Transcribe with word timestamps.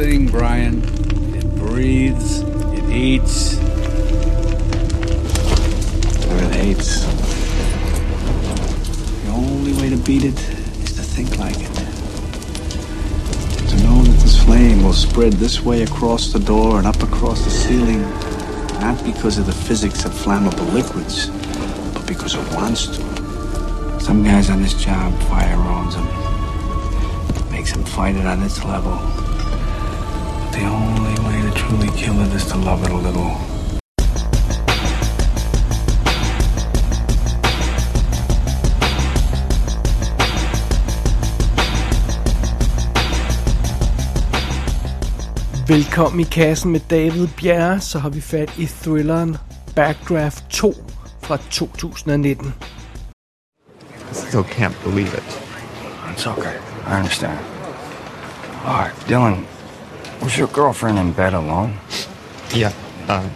thing, 0.00 0.26
Brian. 0.26 0.82
It 1.34 1.44
breathes, 1.56 2.40
it 2.72 2.84
eats. 2.88 3.58
It 6.38 6.54
hates. 6.54 7.04
The 9.24 9.30
only 9.30 9.74
way 9.74 9.90
to 9.90 9.98
beat 9.98 10.24
it 10.24 10.40
is 10.84 10.92
to 10.94 11.02
think 11.02 11.36
like 11.36 11.58
it. 11.58 11.74
To 13.68 13.76
know 13.84 14.02
that 14.02 14.18
this 14.22 14.42
flame 14.42 14.82
will 14.84 14.94
spread 14.94 15.34
this 15.34 15.60
way 15.60 15.82
across 15.82 16.32
the 16.32 16.40
door 16.40 16.78
and 16.78 16.86
up 16.86 17.02
across 17.02 17.44
the 17.44 17.50
ceiling, 17.50 18.00
not 18.80 19.04
because 19.04 19.36
of 19.36 19.44
the 19.44 19.52
physics 19.52 20.06
of 20.06 20.12
flammable 20.12 20.72
liquids, 20.72 21.26
but 21.92 22.06
because 22.06 22.34
it 22.34 22.54
wants 22.54 22.86
to. 22.86 24.00
Some 24.00 24.24
guys 24.24 24.48
on 24.48 24.62
this 24.62 24.82
job, 24.82 25.12
fire 25.24 25.56
owns 25.56 25.94
them. 25.94 26.08
Makes 27.50 27.72
them 27.74 27.84
fight 27.84 28.16
it 28.16 28.24
on 28.24 28.42
its 28.42 28.64
level. 28.64 29.19
The 30.60 30.66
only 30.66 31.14
way 31.26 31.40
to 31.40 31.50
truly 31.56 31.88
kill 31.96 32.20
it 32.20 32.34
is 32.34 32.44
to 32.50 32.58
love 32.58 32.84
it 32.84 32.90
a 32.90 32.96
little. 32.96 33.30
Velkommen 45.68 46.20
i 46.20 46.24
kassen 46.24 46.72
med 46.72 46.80
David 46.90 47.28
Bjerre, 47.36 47.80
så 47.80 47.98
har 47.98 48.10
vi 48.10 48.20
fat 48.20 48.58
i 48.58 48.66
thrilleren 48.66 49.36
Backdraft 49.76 50.44
2 50.50 50.74
fra 51.22 51.36
2019. 51.36 52.54
I 54.10 54.14
still 54.14 54.42
can't 54.42 54.84
believe 54.84 55.14
it. 55.14 55.42
It's 56.12 56.26
okay. 56.26 56.56
I 56.86 56.96
understand. 56.98 57.38
All 58.66 58.74
right, 58.74 59.08
Dylan, 59.08 59.46
was 60.22 60.36
your 60.36 60.48
girlfriend 60.48 60.98
in 60.98 61.12
bed 61.12 61.34
alone? 61.34 61.78
Yeah, 62.54 62.72
uh, 63.08 63.28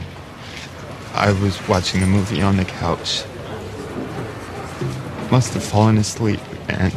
I 1.15 1.33
was 1.33 1.67
watching 1.69 2.03
a 2.03 2.07
movie 2.07 2.43
on 2.43 2.57
the 2.57 2.65
couch. 2.65 3.25
Must 5.31 5.55
have 5.55 5.65
fallen 5.65 5.99
asleep, 5.99 6.41
and 6.69 6.93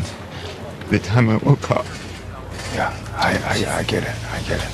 the 0.90 1.00
time 1.00 1.30
I 1.30 1.38
woke 1.38 1.72
up, 1.72 1.86
Yeah, 2.74 2.96
I, 3.16 3.38
I, 3.38 3.80
I 3.80 3.84
get 3.84 4.04
it. 4.04 4.16
I 4.32 4.42
get 4.44 4.62
it. 4.62 4.70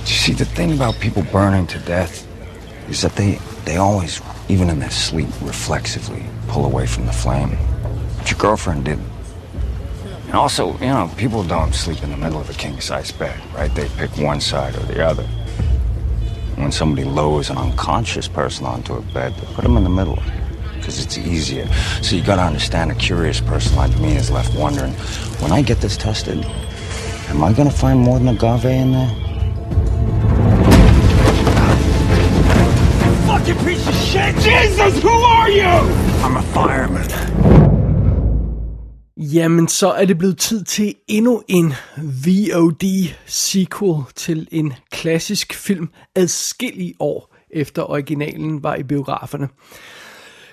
You 0.00 0.16
see, 0.16 0.32
the 0.32 0.44
thing 0.44 0.72
about 0.72 0.98
people 1.00 1.22
burning 1.30 1.66
to 1.68 1.78
death 1.80 2.26
is 2.88 3.02
that 3.02 3.14
they, 3.16 3.38
they 3.64 3.76
always, 3.76 4.20
even 4.48 4.70
in 4.70 4.78
their 4.78 4.90
sleep, 4.90 5.28
reflexively 5.42 6.24
pull 6.48 6.64
away 6.64 6.86
from 6.86 7.06
the 7.06 7.12
flame. 7.12 7.56
But 8.18 8.30
your 8.30 8.38
girlfriend 8.38 8.84
didn't. 8.86 9.09
And 10.30 10.38
also, 10.38 10.74
you 10.74 10.86
know, 10.86 11.10
people 11.16 11.42
don't 11.42 11.74
sleep 11.74 12.04
in 12.04 12.10
the 12.12 12.16
middle 12.16 12.40
of 12.40 12.48
a 12.48 12.52
king 12.52 12.80
size 12.80 13.10
bed, 13.10 13.36
right? 13.52 13.74
They 13.74 13.88
pick 13.96 14.16
one 14.16 14.40
side 14.40 14.76
or 14.76 14.84
the 14.84 15.04
other. 15.04 15.24
When 16.54 16.70
somebody 16.70 17.02
lowers 17.02 17.50
an 17.50 17.58
unconscious 17.58 18.28
person 18.28 18.64
onto 18.64 18.94
a 18.94 19.02
bed, 19.02 19.34
they 19.34 19.46
put 19.54 19.64
them 19.64 19.76
in 19.76 19.82
the 19.82 19.90
middle 19.90 20.22
because 20.76 21.04
it's 21.04 21.18
easier. 21.18 21.66
So 22.00 22.14
you 22.14 22.22
gotta 22.22 22.42
understand 22.42 22.92
a 22.92 22.94
curious 22.94 23.40
person 23.40 23.74
like 23.74 23.98
me 23.98 24.14
is 24.14 24.30
left 24.30 24.56
wondering 24.56 24.92
when 25.42 25.50
I 25.50 25.62
get 25.62 25.80
this 25.80 25.96
tested, 25.96 26.44
am 27.28 27.42
I 27.42 27.52
gonna 27.52 27.68
find 27.68 27.98
more 27.98 28.20
than 28.20 28.28
agave 28.28 28.66
in 28.66 28.92
there? 28.92 29.08
Fucking 33.26 33.64
piece 33.66 33.88
of 33.88 33.94
shit! 33.96 34.36
Jesus, 34.36 35.02
who 35.02 35.08
are 35.08 35.50
you? 35.50 35.64
I'm 36.22 36.36
a 36.36 36.42
fireman. 36.52 37.69
Jamen, 39.32 39.68
så 39.68 39.92
er 39.92 40.04
det 40.04 40.18
blevet 40.18 40.38
tid 40.38 40.64
til 40.64 40.94
endnu 41.08 41.42
en 41.48 41.72
VOD-sequel 41.96 44.02
til 44.16 44.48
en 44.50 44.72
klassisk 44.90 45.54
film 45.54 45.88
adskillige 46.14 46.94
år 47.00 47.36
efter 47.50 47.90
originalen 47.90 48.62
var 48.62 48.74
i 48.74 48.82
biograferne. 48.82 49.48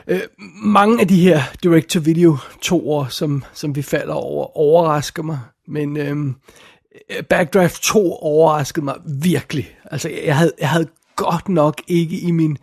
Øh, 0.07 0.22
mange 0.63 1.01
af 1.01 1.07
de 1.07 1.22
her 1.22 1.41
direct-to-video 1.63 2.38
toer, 2.62 3.07
som, 3.07 3.44
som 3.53 3.75
vi 3.75 3.81
falder 3.81 4.13
over, 4.13 4.57
overrasker 4.57 5.24
mig, 5.24 5.40
men 5.68 5.97
øhm, 5.97 6.35
øh, 7.09 7.24
Backdraft 7.24 7.81
2 7.81 8.13
overraskede 8.13 8.85
mig 8.85 8.96
virkelig. 9.22 9.75
Altså, 9.91 10.09
jeg 10.25 10.38
havde, 10.38 10.51
jeg 10.59 10.69
havde 10.69 10.88
godt 11.16 11.50
nok 11.50 11.81
ikke 11.88 12.19
i 12.19 12.31
min 12.31 12.57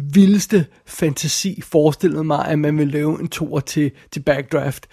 vildeste 0.00 0.66
fantasi 0.86 1.62
forestillet 1.64 2.26
mig, 2.26 2.46
at 2.48 2.58
man 2.58 2.78
ville 2.78 2.92
lave 2.92 3.20
en 3.20 3.28
toer 3.28 3.60
til, 3.60 3.90
til 4.10 4.20
Backdraft. 4.20 4.88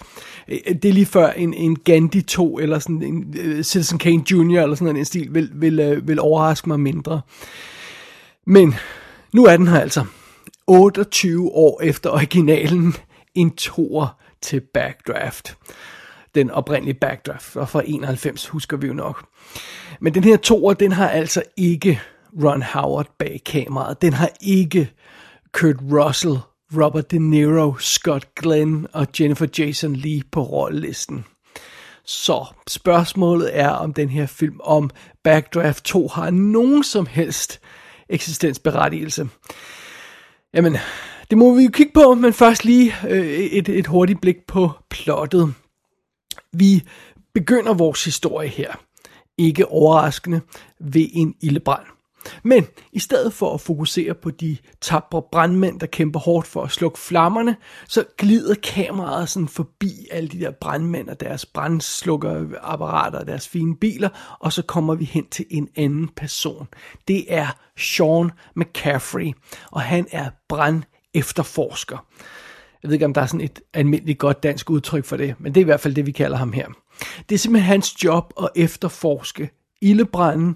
Øh, 0.47 0.59
øh, 0.67 0.75
det 0.75 0.85
er 0.85 0.93
lige 0.93 1.05
før 1.05 1.29
en, 1.29 1.53
en 1.53 1.75
Gandhi 1.75 2.21
2, 2.21 2.59
eller 2.59 2.79
sådan 2.79 3.03
en 3.03 3.35
uh, 3.39 3.61
Citizen 3.61 3.97
Kane 3.99 4.23
Jr., 4.31 4.61
eller 4.61 4.75
sådan 4.75 4.97
en 4.97 5.05
stil, 5.05 5.33
vil, 5.33 5.49
vil, 5.53 5.97
uh, 5.97 6.07
vil 6.07 6.19
overraske 6.19 6.69
mig 6.69 6.79
mindre. 6.79 7.21
Men 8.47 8.75
nu 9.33 9.45
er 9.45 9.57
den 9.57 9.67
her 9.67 9.79
altså. 9.79 10.05
28 10.67 11.51
år 11.51 11.81
efter 11.81 12.09
originalen, 12.09 12.95
en 13.35 13.51
toer 13.51 14.17
til 14.41 14.61
Backdraft. 14.73 15.57
Den 16.35 16.51
oprindelige 16.51 16.99
Backdraft 17.01 17.55
var 17.55 17.65
fra 17.65 17.81
91, 17.85 18.47
husker 18.47 18.77
vi 18.77 18.87
jo 18.87 18.93
nok. 18.93 19.25
Men 19.99 20.13
den 20.13 20.23
her 20.23 20.37
toer, 20.37 20.73
den 20.73 20.91
har 20.91 21.09
altså 21.09 21.43
ikke 21.57 22.01
Ron 22.43 22.61
Howard 22.61 23.07
bag 23.19 23.41
kameraet. 23.45 24.01
Den 24.01 24.13
har 24.13 24.29
ikke 24.41 24.91
Kurt 25.51 25.75
Russell, 25.91 26.37
Robert 26.73 27.11
De 27.11 27.19
Niro, 27.19 27.77
Scott 27.79 28.35
Glenn 28.35 28.87
og 28.93 29.07
Jennifer 29.19 29.47
Jason 29.57 29.95
Lee 29.95 30.21
på 30.31 30.43
rollelisten. 30.43 31.25
Så 32.05 32.45
spørgsmålet 32.67 33.59
er, 33.59 33.69
om 33.69 33.93
den 33.93 34.09
her 34.09 34.25
film 34.25 34.59
om 34.63 34.89
Backdraft 35.23 35.83
2 35.83 36.07
har 36.07 36.29
nogen 36.29 36.83
som 36.83 37.05
helst 37.05 37.59
eksistensberettigelse. 38.09 39.29
Jamen, 40.53 40.77
det 41.29 41.37
må 41.37 41.55
vi 41.55 41.63
jo 41.63 41.69
kigge 41.73 41.91
på, 41.93 42.13
men 42.13 42.33
først 42.33 42.65
lige 42.65 42.95
øh, 43.09 43.27
et, 43.27 43.69
et 43.69 43.87
hurtigt 43.87 44.21
blik 44.21 44.37
på 44.47 44.71
plottet. 44.89 45.53
Vi 46.53 46.83
begynder 47.33 47.73
vores 47.73 48.05
historie 48.05 48.49
her, 48.49 48.73
ikke 49.37 49.67
overraskende, 49.67 50.41
ved 50.79 51.07
en 51.13 51.35
ildebrand. 51.41 51.94
Men 52.43 52.67
i 52.91 52.99
stedet 52.99 53.33
for 53.33 53.53
at 53.53 53.61
fokusere 53.61 54.13
på 54.13 54.31
de 54.31 54.57
tabre 54.81 55.21
brandmænd, 55.31 55.79
der 55.79 55.85
kæmper 55.85 56.19
hårdt 56.19 56.47
for 56.47 56.63
at 56.63 56.71
slukke 56.71 56.99
flammerne, 56.99 57.55
så 57.87 58.03
glider 58.17 58.55
kameraet 58.63 59.29
sådan 59.29 59.47
forbi 59.47 60.07
alle 60.11 60.29
de 60.29 60.39
der 60.39 60.51
brandmænd 60.51 61.09
og 61.09 61.19
deres 61.19 61.45
brandslukkerapparater 61.45 63.19
og 63.19 63.27
deres 63.27 63.47
fine 63.47 63.75
biler, 63.75 64.09
og 64.39 64.53
så 64.53 64.61
kommer 64.61 64.95
vi 64.95 65.05
hen 65.05 65.27
til 65.31 65.45
en 65.49 65.69
anden 65.75 66.07
person. 66.07 66.67
Det 67.07 67.25
er 67.33 67.47
Sean 67.77 68.31
McCaffrey, 68.55 69.33
og 69.71 69.81
han 69.81 70.07
er 70.11 70.29
brand 70.49 70.83
efterforsker. 71.13 71.97
Jeg 72.83 72.89
ved 72.89 72.93
ikke, 72.93 73.05
om 73.05 73.13
der 73.13 73.21
er 73.21 73.25
sådan 73.25 73.41
et 73.41 73.61
almindeligt 73.73 74.19
godt 74.19 74.43
dansk 74.43 74.69
udtryk 74.69 75.05
for 75.05 75.17
det, 75.17 75.35
men 75.39 75.55
det 75.55 75.61
er 75.61 75.63
i 75.63 75.65
hvert 75.65 75.79
fald 75.79 75.95
det, 75.95 76.05
vi 76.05 76.11
kalder 76.11 76.37
ham 76.37 76.53
her. 76.53 76.67
Det 77.29 77.35
er 77.35 77.39
simpelthen 77.39 77.67
hans 77.67 78.03
job 78.03 78.33
at 78.41 78.49
efterforske 78.55 79.49
ildebranden. 79.81 80.55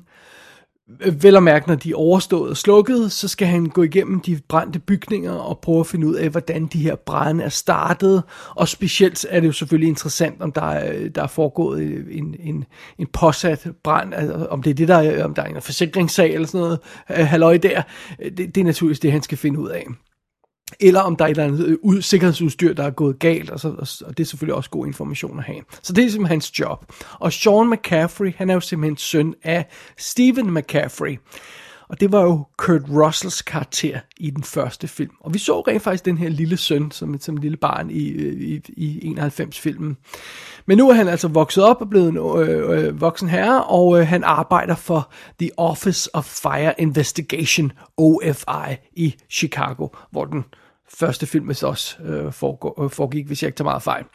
Vel 1.21 1.35
og 1.35 1.43
mærke, 1.43 1.67
når 1.67 1.75
de 1.75 1.91
er 1.91 1.95
overstået 1.95 2.49
og 2.49 2.57
slukket, 2.57 3.11
så 3.11 3.27
skal 3.27 3.47
han 3.47 3.65
gå 3.65 3.83
igennem 3.83 4.19
de 4.19 4.39
brændte 4.47 4.79
bygninger 4.79 5.31
og 5.31 5.59
prøve 5.59 5.79
at 5.79 5.87
finde 5.87 6.07
ud 6.07 6.15
af, 6.15 6.29
hvordan 6.29 6.65
de 6.65 6.79
her 6.79 6.95
brænde 6.95 7.43
er 7.43 7.49
startet. 7.49 8.23
Og 8.55 8.67
specielt 8.67 9.25
er 9.29 9.39
det 9.39 9.47
jo 9.47 9.51
selvfølgelig 9.51 9.89
interessant, 9.89 10.41
om 10.41 10.51
der 10.51 10.61
er, 10.61 11.09
der 11.09 11.23
er 11.23 11.27
foregået 11.27 11.81
en, 12.11 12.35
en, 12.39 12.65
en 12.97 13.07
påsat 13.07 13.67
brand, 13.83 14.13
altså 14.13 14.47
om 14.49 14.63
det 14.63 14.69
er 14.69 14.75
det, 14.75 14.87
der 14.87 14.97
er, 14.97 15.23
om 15.23 15.33
der 15.33 15.41
er 15.41 15.47
en 15.47 15.61
forsikringssag 15.61 16.33
eller 16.33 16.47
sådan 16.47 16.59
noget, 16.59 16.79
halløj 17.07 17.57
der. 17.57 17.81
Det, 18.19 18.55
det 18.55 18.57
er 18.57 18.65
naturligvis 18.65 18.99
det, 18.99 19.11
han 19.11 19.21
skal 19.21 19.37
finde 19.37 19.59
ud 19.59 19.69
af 19.69 19.85
eller 20.79 20.99
om 20.99 21.15
der 21.15 21.25
er 21.25 21.29
et 21.29 21.31
eller 21.31 21.43
andet 21.43 21.65
øh, 21.65 21.77
ud, 21.81 22.01
sikkerhedsudstyr, 22.01 22.73
der 22.73 22.83
er 22.83 22.89
gået 22.89 23.19
galt, 23.19 23.49
og, 23.49 23.59
så, 23.59 23.67
og 24.05 24.17
det 24.17 24.23
er 24.23 24.27
selvfølgelig 24.27 24.55
også 24.55 24.69
god 24.69 24.87
information 24.87 25.39
at 25.39 25.45
have. 25.45 25.61
Så 25.81 25.93
det 25.93 26.05
er 26.05 26.09
simpelthen 26.09 26.35
hans 26.35 26.59
job. 26.59 26.85
Og 27.19 27.33
Sean 27.33 27.69
McCaffrey, 27.69 28.33
han 28.35 28.49
er 28.49 28.53
jo 28.53 28.59
simpelthen 28.59 28.97
søn 28.97 29.35
af 29.43 29.65
Stephen 29.97 30.53
McCaffrey. 30.53 31.17
Og 31.89 31.99
det 31.99 32.11
var 32.11 32.21
jo 32.21 32.45
Kurt 32.57 32.81
Russells 32.89 33.41
karakter 33.41 33.99
i 34.17 34.29
den 34.29 34.43
første 34.43 34.87
film. 34.87 35.11
Og 35.19 35.33
vi 35.33 35.39
så 35.39 35.59
rent 35.59 35.83
faktisk 35.83 36.05
den 36.05 36.17
her 36.17 36.29
lille 36.29 36.57
søn 36.57 36.91
som, 36.91 37.19
som 37.19 37.37
lille 37.37 37.57
barn 37.57 37.89
i, 37.89 38.01
i, 38.53 38.61
i 38.67 39.15
91-filmen. 39.17 39.97
Men 40.65 40.77
nu 40.77 40.89
er 40.89 40.93
han 40.93 41.07
altså 41.07 41.27
vokset 41.27 41.63
op 41.63 41.81
og 41.81 41.89
blevet 41.89 42.09
en 42.09 42.17
øh, 42.17 42.85
øh, 42.85 43.01
voksen 43.01 43.29
herre, 43.29 43.63
og 43.63 43.99
øh, 43.99 44.07
han 44.07 44.23
arbejder 44.23 44.75
for 44.75 45.11
The 45.39 45.49
Office 45.57 46.15
of 46.15 46.25
Fire 46.25 46.73
Investigation, 46.77 47.71
OFI, 47.97 48.75
i 48.93 49.15
Chicago, 49.29 49.87
hvor 50.11 50.25
den 50.25 50.43
første 50.99 51.27
film 51.27 51.49
også 51.63 52.03
øh, 52.03 52.33
foregår, 52.33 52.83
øh, 52.83 52.89
foregik, 52.89 53.27
hvis 53.27 53.43
jeg 53.43 53.47
ikke 53.47 53.57
tager 53.57 53.69
meget 53.69 53.83
fejl. 53.83 54.05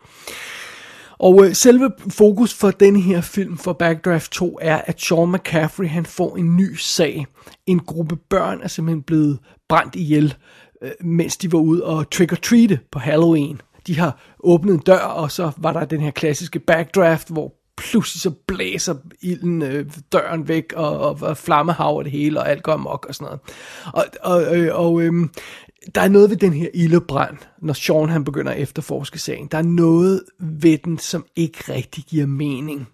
Og 1.24 1.46
øh, 1.46 1.54
selve 1.54 1.90
fokus 2.10 2.54
for 2.54 2.70
denne 2.70 3.00
her 3.00 3.20
film 3.20 3.58
for 3.58 3.72
Backdraft 3.72 4.32
2 4.32 4.58
er, 4.62 4.76
at 4.76 5.00
Sean 5.00 5.32
McCaffrey 5.32 5.88
han 5.88 6.06
får 6.06 6.36
en 6.36 6.56
ny 6.56 6.74
sag. 6.76 7.26
En 7.66 7.80
gruppe 7.80 8.16
børn 8.16 8.60
er 8.62 8.68
simpelthen 8.68 9.02
blevet 9.02 9.38
brændt 9.68 9.94
ihjel, 9.94 10.34
øh, 10.82 10.90
mens 11.00 11.36
de 11.36 11.52
var 11.52 11.58
ude 11.58 11.84
og 11.84 12.06
trick-or-treate 12.14 12.78
på 12.92 12.98
Halloween. 12.98 13.60
De 13.86 13.98
har 13.98 14.18
åbnet 14.40 14.74
en 14.74 14.80
dør, 14.80 14.98
og 14.98 15.30
så 15.30 15.50
var 15.56 15.72
der 15.72 15.84
den 15.84 16.00
her 16.00 16.10
klassiske 16.10 16.58
backdraft, 16.58 17.28
hvor 17.28 17.52
pludselig 17.76 18.20
så 18.20 18.30
blæser 18.30 18.94
ilden 19.22 19.62
øh, 19.62 19.86
døren 20.12 20.48
væk, 20.48 20.72
og, 20.76 20.98
og, 20.98 21.18
og 21.20 21.36
flammehav 21.36 21.96
og 21.96 22.04
det 22.04 22.12
hele, 22.12 22.40
og 22.40 22.50
alt 22.50 22.62
går 22.62 22.72
amok 22.72 23.06
og 23.08 23.14
sådan 23.14 23.24
noget. 23.24 23.40
Og, 23.94 24.04
og, 24.22 24.56
øh, 24.56 24.78
og 24.78 25.02
øh, 25.02 25.28
der 25.94 26.00
er 26.00 26.08
noget 26.08 26.30
ved 26.30 26.36
den 26.36 26.52
her 26.52 26.68
ildebrand, 26.74 27.36
når 27.62 27.72
Sean 27.72 28.08
han 28.08 28.24
begynder 28.24 28.52
at 28.52 28.58
efterforske 28.58 29.18
sagen. 29.18 29.48
Der 29.50 29.58
er 29.58 29.62
noget 29.62 30.22
ved 30.40 30.78
den, 30.78 30.98
som 30.98 31.26
ikke 31.36 31.72
rigtig 31.72 32.04
giver 32.04 32.26
mening. 32.26 32.88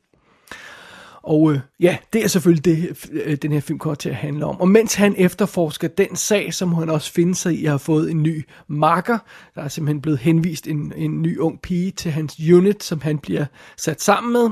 Og 1.23 1.53
øh, 1.53 1.61
ja, 1.81 1.97
det 2.13 2.25
er 2.25 2.29
selvfølgelig 2.29 2.65
det, 2.65 3.09
øh, 3.13 3.37
den 3.37 3.53
her 3.53 3.61
film 3.61 3.79
kommer 3.79 3.95
til 3.95 4.09
at 4.09 4.15
handle 4.15 4.45
om. 4.45 4.61
Og 4.61 4.69
mens 4.69 4.95
han 4.95 5.15
efterforsker 5.19 5.89
den 5.89 6.17
sag, 6.17 6.55
som 6.55 6.73
han 6.73 6.91
også 6.91 7.13
finder 7.13 7.35
sig 7.35 7.55
i, 7.55 7.65
at 7.65 7.71
have 7.71 7.79
fået 7.79 8.11
en 8.11 8.23
ny 8.23 8.45
marker, 8.69 9.19
der 9.55 9.63
er 9.63 9.69
simpelthen 9.69 10.01
blevet 10.03 10.19
henvist 10.19 10.67
en, 10.67 10.93
en 10.97 11.23
ny 11.23 11.39
ung 11.39 11.61
pige 11.61 11.91
til 11.91 12.11
hans 12.11 12.41
unit, 12.53 12.85
som 12.85 13.01
han 13.01 13.19
bliver 13.19 13.45
sat 13.77 14.03
sammen 14.03 14.33
med. 14.33 14.49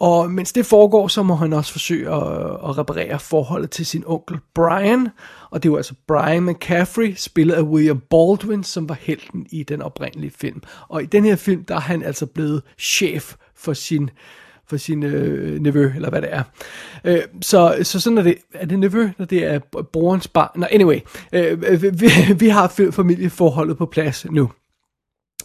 Og 0.00 0.30
mens 0.30 0.52
det 0.52 0.66
foregår, 0.66 1.08
så 1.08 1.22
må 1.22 1.34
han 1.34 1.52
også 1.52 1.72
forsøge 1.72 2.10
at, 2.10 2.22
at 2.68 2.78
reparere 2.78 3.18
forholdet 3.18 3.70
til 3.70 3.86
sin 3.86 4.04
onkel 4.06 4.38
Brian. 4.54 5.08
Og 5.50 5.62
det 5.62 5.70
var 5.70 5.76
altså 5.76 5.94
Brian 6.08 6.44
McCaffrey, 6.44 7.14
spillet 7.16 7.54
af 7.54 7.62
William 7.62 8.00
Baldwin, 8.10 8.64
som 8.64 8.88
var 8.88 8.96
helten 9.00 9.46
i 9.50 9.62
den 9.62 9.82
oprindelige 9.82 10.32
film. 10.40 10.62
Og 10.88 11.02
i 11.02 11.06
den 11.06 11.24
her 11.24 11.36
film, 11.36 11.64
der 11.64 11.74
er 11.74 11.80
han 11.80 12.02
altså 12.02 12.26
blevet 12.26 12.62
chef 12.78 13.34
for 13.56 13.72
sin 13.72 14.10
for 14.66 14.76
sin 14.76 15.02
øh, 15.02 15.60
nevø, 15.60 15.92
eller 15.94 16.10
hvad 16.10 16.22
det 16.22 16.28
er. 16.32 16.42
Øh, 17.04 17.20
så, 17.42 17.78
så 17.82 18.00
sådan 18.00 18.18
er 18.18 18.22
det, 18.22 18.34
er 18.54 18.66
det 18.66 18.78
nevø, 18.78 19.08
når 19.18 19.26
det 19.26 19.44
er 19.44 19.58
brorens 19.92 20.28
barn? 20.28 20.60
Nå, 20.60 20.66
anyway, 20.70 20.98
øh, 21.32 21.82
vi, 21.82 22.08
vi 22.38 22.48
har 22.48 22.68
familieforholdet 22.90 23.76
på 23.76 23.86
plads 23.86 24.26
nu. 24.30 24.50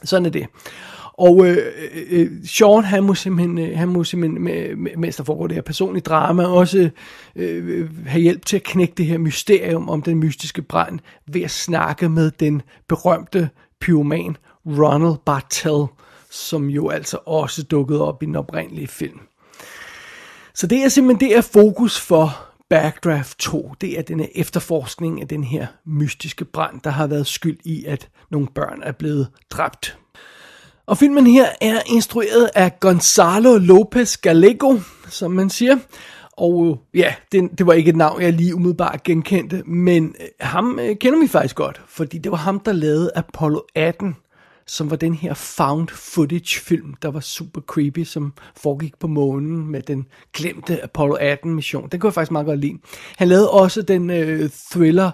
Sådan 0.03 0.25
er 0.25 0.29
det. 0.29 0.47
Og 1.17 1.47
øh, 1.47 1.57
øh, 1.93 2.03
øh, 2.09 2.31
Sean, 2.45 2.83
han 2.83 3.03
må 3.03 3.15
simpelthen, 3.15 3.57
øh, 3.57 3.77
han 3.77 3.87
må 3.87 4.03
simpelthen 4.03 4.43
med, 4.43 4.75
med, 4.75 4.91
mens 4.97 5.15
der 5.15 5.23
foregår 5.23 5.47
det 5.47 5.55
her 5.55 5.61
personlige 5.61 6.03
drama, 6.03 6.45
også 6.45 6.89
øh, 7.35 7.79
øh, 7.79 8.07
have 8.07 8.21
hjælp 8.21 8.45
til 8.45 8.55
at 8.55 8.63
knække 8.63 8.93
det 8.97 9.05
her 9.05 9.17
mysterium 9.17 9.89
om 9.89 10.01
den 10.01 10.17
mystiske 10.17 10.61
brand, 10.61 10.99
ved 11.27 11.41
at 11.41 11.51
snakke 11.51 12.09
med 12.09 12.31
den 12.31 12.61
berømte 12.87 13.49
pyroman 13.81 14.37
Ronald 14.65 15.17
Bartell, 15.25 15.85
som 16.29 16.69
jo 16.69 16.89
altså 16.89 17.17
også 17.25 17.63
dukkede 17.63 18.07
op 18.07 18.23
i 18.23 18.25
den 18.25 18.35
oprindelige 18.35 18.87
film. 18.87 19.19
Så 20.53 20.67
det 20.67 20.83
er 20.83 20.89
simpelthen 20.89 21.29
det 21.29 21.37
er 21.37 21.41
fokus 21.41 21.99
for 21.99 22.45
Backdraft 22.69 23.39
2. 23.39 23.73
Det 23.81 23.99
er 23.99 24.01
den 24.01 24.19
her 24.19 24.27
efterforskning 24.35 25.21
af 25.21 25.27
den 25.27 25.43
her 25.43 25.67
mystiske 25.85 26.45
brand, 26.45 26.81
der 26.83 26.89
har 26.89 27.07
været 27.07 27.27
skyld 27.27 27.57
i, 27.63 27.85
at 27.85 28.09
nogle 28.31 28.47
børn 28.55 28.81
er 28.83 28.91
blevet 28.91 29.27
dræbt. 29.49 29.97
Og 30.87 30.97
filmen 30.97 31.27
her 31.27 31.47
er 31.61 31.81
instrueret 31.85 32.49
af 32.55 32.79
Gonzalo 32.79 33.57
Lopez 33.57 34.17
Gallego, 34.17 34.77
som 35.09 35.31
man 35.31 35.49
siger. 35.49 35.77
Og 36.37 36.67
øh, 36.67 36.99
ja, 36.99 37.13
det, 37.31 37.49
det 37.57 37.67
var 37.67 37.73
ikke 37.73 37.89
et 37.89 37.95
navn, 37.95 38.21
jeg 38.21 38.33
lige 38.33 38.55
umiddelbart 38.55 39.03
genkendte, 39.03 39.63
men 39.65 40.15
øh, 40.19 40.27
ham 40.39 40.79
øh, 40.79 40.95
kender 40.95 41.19
vi 41.19 41.27
faktisk 41.27 41.55
godt, 41.55 41.81
fordi 41.87 42.17
det 42.17 42.31
var 42.31 42.37
ham, 42.37 42.59
der 42.59 42.71
lavede 42.71 43.11
Apollo 43.15 43.59
18, 43.75 44.15
som 44.67 44.89
var 44.89 44.95
den 44.95 45.13
her 45.13 45.33
found 45.33 45.87
footage 45.89 46.59
film, 46.59 46.93
der 47.01 47.11
var 47.11 47.19
super 47.19 47.61
creepy, 47.61 48.03
som 48.03 48.33
foregik 48.55 48.99
på 48.99 49.07
månen 49.07 49.67
med 49.71 49.81
den 49.81 50.05
glemte 50.33 50.83
Apollo 50.83 51.15
18 51.15 51.55
mission. 51.55 51.89
Den 51.91 51.99
kunne 51.99 52.07
jeg 52.07 52.13
faktisk 52.13 52.31
meget 52.31 52.47
godt 52.47 52.59
lide. 52.59 52.77
Han 53.17 53.27
lavede 53.27 53.51
også 53.51 53.81
den 53.81 54.09
øh, 54.09 54.49
thriller, 54.71 55.11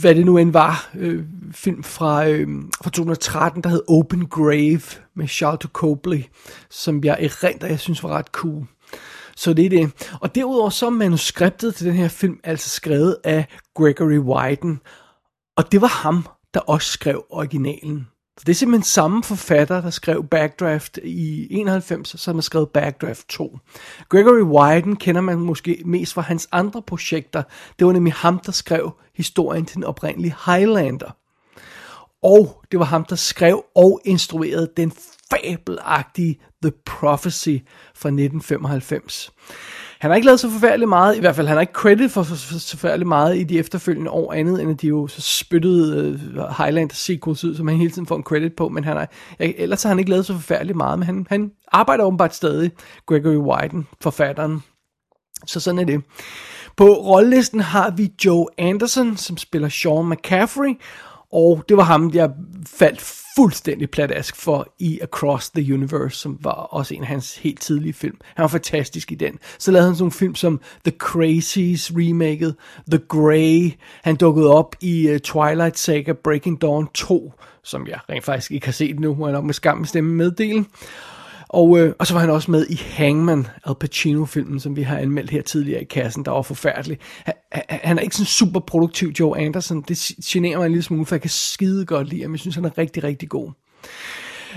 hvad 0.00 0.14
det 0.14 0.26
nu 0.26 0.38
end 0.38 0.52
var, 0.52 0.90
øh, 0.94 1.24
film 1.52 1.82
fra, 1.82 2.28
øh, 2.28 2.48
fra 2.82 2.90
2013, 2.90 3.62
der 3.62 3.68
hed 3.68 3.82
Open 3.88 4.26
Grave 4.26 4.80
med 5.14 5.28
Charlotte 5.28 5.68
Copley, 5.68 6.24
som 6.70 7.04
jeg 7.04 7.16
erindrer, 7.20 7.68
jeg 7.68 7.80
synes 7.80 8.02
var 8.02 8.08
ret 8.08 8.26
cool. 8.26 8.66
Så 9.36 9.52
det 9.52 9.64
er 9.64 9.68
det. 9.68 10.10
Og 10.20 10.34
derudover 10.34 10.70
så 10.70 10.86
er 10.86 10.90
manuskriptet 10.90 11.74
til 11.74 11.86
den 11.86 11.94
her 11.94 12.08
film 12.08 12.40
altså 12.44 12.70
skrevet 12.70 13.16
af 13.24 13.46
Gregory 13.74 14.18
Wyden. 14.18 14.80
Og 15.56 15.72
det 15.72 15.80
var 15.80 16.02
ham, 16.02 16.26
der 16.54 16.60
også 16.60 16.92
skrev 16.92 17.24
originalen. 17.30 18.06
Så 18.38 18.42
det 18.46 18.52
er 18.52 18.54
simpelthen 18.54 18.84
samme 18.84 19.22
forfatter, 19.22 19.80
der 19.80 19.90
skrev 19.90 20.24
Backdraft 20.24 20.98
i 21.02 21.46
91, 21.50 22.20
som 22.20 22.36
har 22.36 22.40
skrevet 22.40 22.68
Backdraft 22.68 23.28
2. 23.28 23.58
Gregory 24.08 24.42
Wyden 24.42 24.96
kender 24.96 25.20
man 25.20 25.38
måske 25.38 25.82
mest 25.84 26.14
fra 26.14 26.22
hans 26.22 26.48
andre 26.52 26.82
projekter. 26.82 27.42
Det 27.78 27.86
var 27.86 27.92
nemlig 27.92 28.12
ham, 28.12 28.38
der 28.38 28.52
skrev 28.52 28.92
historien 29.14 29.66
til 29.66 29.74
den 29.74 29.84
oprindelige 29.84 30.36
Highlander. 30.46 31.16
Og 32.22 32.62
det 32.70 32.78
var 32.78 32.84
ham, 32.84 33.04
der 33.04 33.16
skrev 33.16 33.64
og 33.74 34.00
instruerede 34.04 34.70
den 34.76 34.92
fabelagtige 35.30 36.40
The 36.62 36.72
Prophecy 36.86 37.56
fra 37.94 38.08
1995. 38.08 39.32
Han 40.06 40.10
har 40.10 40.16
ikke 40.16 40.26
lavet 40.26 40.40
så 40.40 40.50
forfærdeligt 40.50 40.88
meget, 40.88 41.16
i 41.16 41.20
hvert 41.20 41.36
fald 41.36 41.46
han 41.46 41.56
har 41.56 41.60
ikke 41.60 41.72
credit 41.72 42.10
for 42.10 42.22
så, 42.22 42.36
så 42.60 42.70
forfærdeligt 42.70 43.08
meget 43.08 43.36
i 43.36 43.44
de 43.44 43.58
efterfølgende 43.58 44.10
år 44.10 44.32
andet, 44.32 44.62
end 44.62 44.70
at 44.70 44.82
de 44.82 44.86
jo 44.86 45.06
så 45.06 45.20
spyttede 45.20 45.96
øh, 45.98 46.38
uh, 46.38 46.64
Highlander 46.64 46.94
sequels 46.94 47.44
ud, 47.44 47.56
som 47.56 47.68
han 47.68 47.76
hele 47.76 47.90
tiden 47.90 48.06
får 48.06 48.16
en 48.16 48.22
credit 48.22 48.56
på, 48.56 48.68
men 48.68 48.84
han 48.84 48.96
har, 48.96 49.08
ellers 49.38 49.82
har 49.82 49.88
han 49.88 49.98
ikke 49.98 50.10
lavet 50.10 50.26
så 50.26 50.32
forfærdeligt 50.32 50.76
meget, 50.76 50.98
men 50.98 51.06
han, 51.06 51.26
han 51.28 51.50
arbejder 51.72 52.04
åbenbart 52.04 52.34
stadig, 52.34 52.70
Gregory 53.06 53.36
Wyden, 53.36 53.86
forfatteren. 54.00 54.62
Så 55.46 55.60
sådan 55.60 55.78
er 55.78 55.84
det. 55.84 56.02
På 56.76 56.84
rollelisten 56.84 57.60
har 57.60 57.90
vi 57.90 58.12
Joe 58.24 58.46
Anderson, 58.58 59.16
som 59.16 59.36
spiller 59.36 59.68
Sean 59.68 60.08
McCaffrey, 60.10 60.80
og 61.32 61.64
det 61.68 61.76
var 61.76 61.82
ham, 61.82 62.10
jeg 62.14 62.30
faldt 62.66 63.00
fuldstændig 63.36 63.90
pladask 63.90 64.36
for 64.36 64.74
i 64.78 65.00
Across 65.02 65.50
the 65.50 65.74
Universe, 65.74 66.16
som 66.16 66.38
var 66.40 66.50
også 66.52 66.94
en 66.94 67.02
af 67.02 67.08
hans 67.08 67.36
helt 67.36 67.60
tidlige 67.60 67.92
film. 67.92 68.16
Han 68.34 68.42
var 68.42 68.48
fantastisk 68.48 69.12
i 69.12 69.14
den. 69.14 69.38
Så 69.58 69.70
lavede 69.70 69.86
han 69.86 69.94
sådan 69.94 70.02
nogle 70.02 70.12
film 70.12 70.34
som 70.34 70.60
The 70.84 70.94
Crazies 70.98 71.92
remaket, 71.94 72.56
The 72.90 73.00
Grey. 73.08 73.72
Han 74.02 74.16
dukkede 74.16 74.54
op 74.54 74.76
i 74.80 75.10
uh, 75.10 75.18
Twilight 75.18 75.78
Saga 75.78 76.12
Breaking 76.12 76.60
Dawn 76.62 76.88
2, 76.94 77.32
som 77.62 77.86
jeg 77.86 77.98
rent 78.10 78.24
faktisk 78.24 78.50
ikke 78.50 78.66
har 78.66 78.72
set 78.72 79.00
nu, 79.00 79.14
må 79.14 79.26
jeg 79.26 79.32
nok 79.32 79.44
med 79.44 79.54
skam 79.54 79.78
med 79.78 79.86
stemme 79.86 80.14
meddelen. 80.14 80.66
Og, 81.56 81.78
øh, 81.78 81.94
og 81.98 82.06
så 82.06 82.14
var 82.14 82.20
han 82.20 82.30
også 82.30 82.50
med 82.50 82.66
i 82.66 82.80
Hangman, 82.90 83.46
Al 83.66 83.74
Pacino-filmen, 83.80 84.60
som 84.60 84.76
vi 84.76 84.82
har 84.82 84.98
anmeldt 84.98 85.30
her 85.30 85.42
tidligere 85.42 85.82
i 85.82 85.84
kassen, 85.84 86.24
der 86.24 86.30
var 86.30 86.42
forfærdelig. 86.42 86.98
Han, 87.24 87.34
han 87.68 87.98
er 87.98 88.02
ikke 88.02 88.16
sådan 88.16 88.26
super 88.26 88.60
produktiv, 88.60 89.08
Joe 89.20 89.38
Anderson. 89.38 89.84
Det 89.88 89.98
generer 90.24 90.58
mig 90.58 90.66
en 90.66 90.72
lille 90.72 90.82
smule, 90.82 91.06
for 91.06 91.14
jeg 91.14 91.20
kan 91.20 91.30
skide 91.30 91.86
godt 91.86 92.08
lide 92.08 92.22
ham. 92.22 92.32
Jeg 92.32 92.40
synes, 92.40 92.54
han 92.54 92.64
er 92.64 92.78
rigtig, 92.78 93.04
rigtig 93.04 93.28
god. 93.28 93.50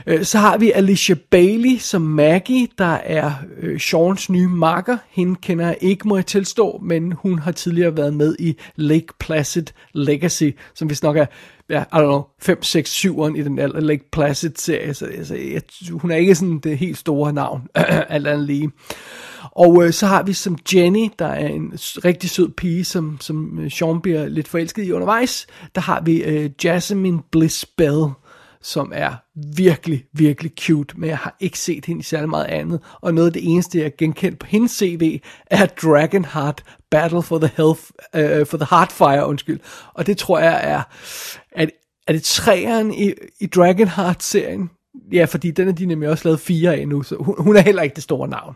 Øh, 0.08 0.24
så 0.24 0.38
har 0.38 0.58
vi 0.58 0.72
Alicia 0.72 1.16
Bailey 1.30 1.78
som 1.78 2.02
Maggie, 2.02 2.68
der 2.78 2.94
er 3.04 3.32
øh, 3.58 3.80
Seans 3.80 4.30
nye 4.30 4.48
makker. 4.48 4.98
Hende 5.10 5.36
kender 5.36 5.66
jeg 5.66 5.78
ikke, 5.82 6.08
må 6.08 6.16
jeg 6.16 6.26
tilstå, 6.26 6.80
men 6.84 7.12
hun 7.12 7.40
har 7.40 7.52
tidligere 7.52 7.98
været 7.98 8.14
med 8.14 8.36
i 8.40 8.56
Lake 8.76 9.08
Placid 9.20 9.66
Legacy, 9.94 10.50
som 10.76 10.90
vi 10.90 10.96
nok 11.04 11.18
er, 11.18 11.26
ja, 11.70 11.82
I 11.82 11.96
don't 11.96 12.06
know, 12.06 12.24
5, 12.40 12.64
6, 12.64 13.06
7'eren 13.06 13.36
i 13.36 13.44
den 13.44 13.58
der 13.58 13.68
Lake 13.68 14.04
Placid-serie. 14.12 14.94
Så 14.94 15.06
altså, 15.06 15.36
jeg, 15.36 15.62
hun 15.92 16.12
er 16.12 16.16
ikke 16.16 16.36
sådan 16.36 16.60
det 16.60 16.78
helt 16.78 16.98
store 16.98 17.34
navn, 17.34 17.68
alt 18.10 18.28
andet 18.28 18.48
lige. 18.48 18.72
Og 19.52 19.84
øh, 19.84 19.94
så 19.94 20.08
har 20.08 20.24
vi 20.24 20.34
som 20.34 20.58
Jenny, 20.74 21.10
der 21.20 21.26
er 21.26 21.48
en 21.48 21.74
rigtig 22.06 22.30
sød 22.30 22.50
pige, 22.50 22.86
som, 22.86 23.18
som 23.22 23.60
øh, 23.60 23.72
Sean 23.72 24.02
bliver 24.02 24.28
lidt 24.28 24.48
forelsket 24.48 24.84
i 24.84 24.92
undervejs. 24.92 25.48
Der 25.76 25.82
har 25.82 26.02
vi 26.02 26.24
øh, 26.24 26.50
Jasmine 26.64 27.20
Bliss 27.32 27.66
Bell, 27.66 28.06
som 28.62 28.92
er 28.96 29.14
virkelig, 29.56 30.06
virkelig 30.14 30.52
cute, 30.60 31.00
men 31.00 31.10
jeg 31.10 31.18
har 31.18 31.36
ikke 31.40 31.60
set 31.60 31.86
hende 31.86 32.00
i 32.00 32.04
særlig 32.04 32.30
meget 32.30 32.46
andet. 32.46 32.80
Og 33.02 33.14
noget 33.14 33.28
af 33.28 33.34
det 33.34 33.52
eneste, 33.52 33.80
jeg 33.80 33.96
genkendt 33.98 34.40
på 34.40 34.46
hendes 34.46 34.72
CV, 34.72 35.20
er 35.46 35.66
Dragonheart 35.66 36.64
Battle 36.92 37.24
for 37.24 37.38
the, 37.38 37.50
Health, 37.58 37.82
uh, 38.14 38.48
for 38.48 38.58
the 38.58 38.68
Heartfire, 38.70 39.28
undskyld. 39.28 39.60
Og 39.94 40.08
det 40.08 40.18
tror 40.18 40.40
jeg 40.40 40.60
er, 40.64 40.82
at 41.52 41.72
er 42.08 42.14
det 42.14 42.24
træeren 42.24 42.94
i, 42.94 43.14
i 43.40 43.46
Dragonheart-serien? 43.46 44.70
Ja, 45.12 45.26
fordi 45.26 45.52
den 45.52 45.68
er 45.68 45.72
de 45.72 45.86
nemlig 45.86 46.10
også 46.10 46.28
lavet 46.28 46.40
fire 46.40 46.76
af 46.76 46.88
nu, 46.88 47.04
så 47.04 47.16
hun, 47.16 47.36
hun 47.38 47.56
er 47.56 47.62
heller 47.62 47.82
ikke 47.82 47.96
det 47.96 48.04
store 48.04 48.28
navn. 48.28 48.56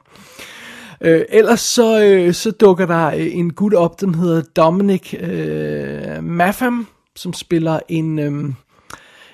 Øh, 1.01 1.25
ellers 1.29 1.59
så, 1.59 2.03
øh, 2.03 2.33
så 2.33 2.51
dukker 2.51 2.85
der 2.85 3.07
øh, 3.07 3.35
en 3.35 3.53
gut 3.53 3.73
op, 3.73 4.01
den 4.01 4.15
hedder 4.15 4.41
Dominic 4.41 5.13
øh, 5.13 6.23
Maffam, 6.23 6.87
som 7.15 7.33
spiller 7.33 7.79
en, 7.89 8.19
øh, 8.19 8.53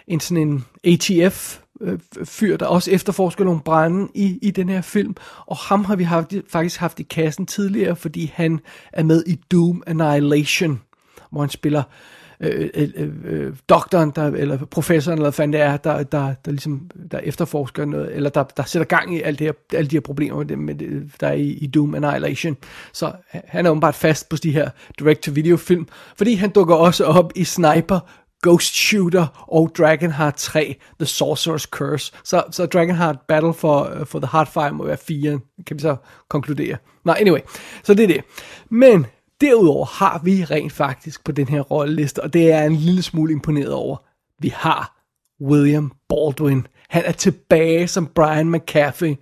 en 0.09 0.19
sådan 0.19 0.47
en 0.47 0.65
ATF 0.83 1.59
øh, 1.81 1.99
fyr, 2.25 2.57
der 2.57 2.65
også 2.65 2.91
efterforsker 2.91 3.43
nogle 3.43 3.59
brænde 3.65 4.07
i, 4.15 4.39
i 4.41 4.51
den 4.51 4.69
her 4.69 4.81
film. 4.81 5.15
Og 5.45 5.57
ham 5.57 5.85
har 5.85 5.95
vi 5.95 6.03
haft, 6.03 6.33
faktisk 6.49 6.79
haft 6.79 6.99
i 6.99 7.03
kassen 7.03 7.45
tidligere, 7.45 7.95
fordi 7.95 8.31
han 8.35 8.59
er 8.93 9.03
med 9.03 9.23
i 9.27 9.35
Doom 9.51 9.83
Annihilation, 9.87 10.81
hvor 11.31 11.41
han 11.41 11.49
spiller 11.49 11.83
øh, 12.39 12.69
øh, 12.73 12.89
øh, 12.95 13.09
øh 13.23 13.53
doktoren, 13.69 14.11
der, 14.15 14.27
eller 14.27 14.65
professoren, 14.65 15.17
eller 15.17 15.31
hvad 15.31 15.47
det 15.47 15.61
er, 15.61 15.77
der, 15.77 16.03
der, 16.03 16.33
der, 16.45 16.51
ligesom, 16.51 16.89
der 17.11 17.19
efterforsker 17.19 17.85
noget, 17.85 18.15
eller 18.15 18.29
der, 18.29 18.43
der 18.43 18.63
sætter 18.63 18.85
gang 18.85 19.15
i 19.15 19.21
alt 19.21 19.39
det 19.39 19.47
her, 19.47 19.53
alle 19.77 19.89
de 19.89 19.95
her 19.95 20.01
problemer, 20.01 20.37
med 20.37 20.45
det, 20.45 20.59
med 20.59 20.75
det, 20.75 21.11
der 21.19 21.27
er 21.27 21.33
i, 21.33 21.47
i 21.47 21.67
Doom 21.67 21.95
Annihilation. 21.95 22.57
Så 22.93 23.11
han 23.27 23.65
er 23.65 23.69
åbenbart 23.69 23.95
fast 23.95 24.29
på 24.29 24.37
de 24.37 24.51
her 24.51 24.69
direct-to-video 24.99 25.57
film, 25.57 25.87
fordi 26.17 26.33
han 26.33 26.49
dukker 26.49 26.75
også 26.75 27.05
op 27.05 27.31
i 27.35 27.43
Sniper 27.43 27.99
Ghost 28.41 28.75
Shooter 28.75 29.45
og 29.47 29.71
Dragonheart 29.77 30.35
3, 30.35 30.75
The 30.99 31.05
Sorcerer's 31.05 31.65
Curse. 31.69 32.11
Så, 32.23 32.43
så 32.51 32.65
Dragonheart 32.65 33.17
Battle 33.27 33.53
for, 33.53 33.83
øh, 33.83 34.05
for 34.05 34.19
the 34.19 34.29
Heartfire 34.31 34.71
må 34.71 34.85
være 34.85 34.97
4, 34.97 35.39
kan 35.67 35.77
vi 35.77 35.81
så 35.81 35.95
konkludere. 36.29 36.77
Nå, 37.05 37.11
anyway, 37.11 37.39
så 37.83 37.93
det 37.93 38.03
er 38.03 38.07
det. 38.07 38.23
Men 38.69 39.05
derudover 39.41 39.85
har 39.85 40.21
vi 40.23 40.43
rent 40.43 40.73
faktisk 40.73 41.23
på 41.23 41.31
den 41.31 41.47
her 41.47 41.61
rolleliste, 41.61 42.23
og 42.23 42.33
det 42.33 42.51
er 42.51 42.63
en 42.63 42.75
lille 42.75 43.01
smule 43.01 43.33
imponeret 43.33 43.73
over, 43.73 43.97
vi 44.41 44.53
har 44.55 44.99
William 45.41 45.91
Baldwin. 46.09 46.67
Han 46.89 47.03
er 47.05 47.11
tilbage 47.11 47.87
som 47.87 48.07
Brian 48.15 48.51
McCaffrey, 48.51 49.15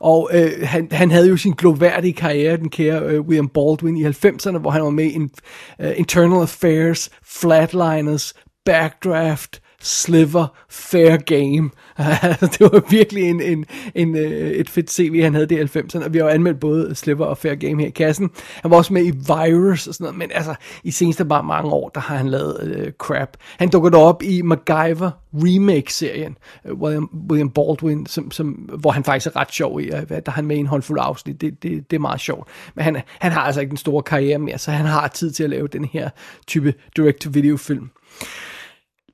og 0.00 0.30
øh, 0.32 0.50
han, 0.62 0.88
han 0.92 1.10
havde 1.10 1.28
jo 1.28 1.36
sin 1.36 1.52
gloværdige 1.52 2.12
karriere, 2.12 2.56
den 2.56 2.70
kære 2.70 3.00
øh, 3.02 3.20
William 3.20 3.48
Baldwin, 3.48 3.96
i 3.96 4.04
90'erne, 4.04 4.58
hvor 4.58 4.70
han 4.70 4.82
var 4.82 4.90
med 4.90 5.04
i 5.04 5.18
uh, 5.18 5.98
Internal 5.98 6.42
Affairs, 6.42 7.10
Flatliners, 7.24 8.34
Backdraft, 8.66 9.60
Sliver, 9.80 10.46
Fair 10.70 11.16
Game. 11.16 11.70
det 12.52 12.60
var 12.60 12.90
virkelig 12.90 13.30
en, 13.30 13.40
en, 13.40 13.64
en, 13.94 14.16
øh, 14.16 14.50
et 14.50 14.70
fedt 14.70 14.90
CV, 14.90 15.22
han 15.22 15.34
havde 15.34 15.46
det 15.46 15.74
i 15.74 15.78
90'erne, 15.78 16.04
og 16.04 16.12
vi 16.12 16.18
har 16.18 16.24
jo 16.24 16.30
anmeldt 16.30 16.60
både 16.60 16.94
Sliver 16.94 17.24
og 17.24 17.38
Fair 17.38 17.54
Game 17.54 17.82
her 17.82 17.88
i 17.88 17.90
kassen. 17.90 18.30
Han 18.62 18.70
var 18.70 18.76
også 18.76 18.92
med 18.92 19.04
i 19.04 19.10
Virus 19.10 19.86
og 19.86 19.94
sådan 19.94 20.04
noget, 20.04 20.18
men 20.18 20.30
altså, 20.34 20.54
i 20.84 20.90
seneste 20.90 21.24
bare 21.24 21.42
mange 21.42 21.70
år, 21.70 21.88
der 21.88 22.00
har 22.00 22.16
han 22.16 22.28
lavet 22.28 22.60
øh, 22.62 22.92
crap. 22.92 23.36
Han 23.58 23.68
dukkede 23.68 23.96
op 23.96 24.22
i 24.22 24.42
MacGyver 24.42 25.10
remake-serien, 25.34 26.36
øh, 26.64 26.74
William, 26.74 27.10
William 27.30 27.50
Baldwin, 27.50 28.06
som, 28.06 28.30
som, 28.30 28.48
hvor 28.48 28.90
han 28.90 29.04
faktisk 29.04 29.26
er 29.26 29.40
ret 29.40 29.52
sjov 29.52 29.80
i, 29.80 29.84
øh, 29.84 30.02
der 30.26 30.30
han 30.30 30.46
med 30.46 30.56
i 30.56 30.60
en 30.60 30.66
håndfuld 30.66 30.98
afsnit, 31.02 31.40
det, 31.40 31.62
det, 31.62 31.90
det 31.90 31.96
er 31.96 32.00
meget 32.00 32.20
sjovt. 32.20 32.48
Men 32.74 32.84
han, 32.84 33.02
han 33.18 33.32
har 33.32 33.40
altså 33.40 33.60
ikke 33.60 33.70
den 33.70 33.76
store 33.76 34.02
karriere 34.02 34.38
mere, 34.38 34.58
så 34.58 34.70
han 34.70 34.86
har 34.86 35.08
tid 35.08 35.32
til 35.32 35.44
at 35.44 35.50
lave 35.50 35.68
den 35.68 35.84
her 35.84 36.10
type 36.46 36.74
direct-to-video-film. 36.96 37.90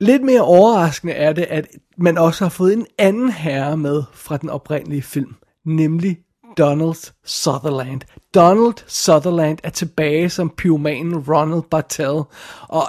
Lidt 0.03 0.23
mere 0.23 0.41
overraskende 0.41 1.13
er 1.13 1.33
det, 1.33 1.45
at 1.49 1.67
man 1.97 2.17
også 2.17 2.45
har 2.45 2.49
fået 2.49 2.73
en 2.73 2.85
anden 2.97 3.29
herre 3.29 3.77
med 3.77 4.03
fra 4.13 4.37
den 4.37 4.49
oprindelige 4.49 5.01
film, 5.01 5.35
nemlig 5.65 6.17
Donald 6.57 7.11
Sutherland. 7.25 8.01
Donald 8.35 8.73
Sutherland 8.87 9.57
er 9.63 9.69
tilbage 9.69 10.29
som 10.29 10.53
pyromanen 10.57 11.17
Ronald 11.27 11.63
Bartel, 11.71 12.21
og 12.69 12.83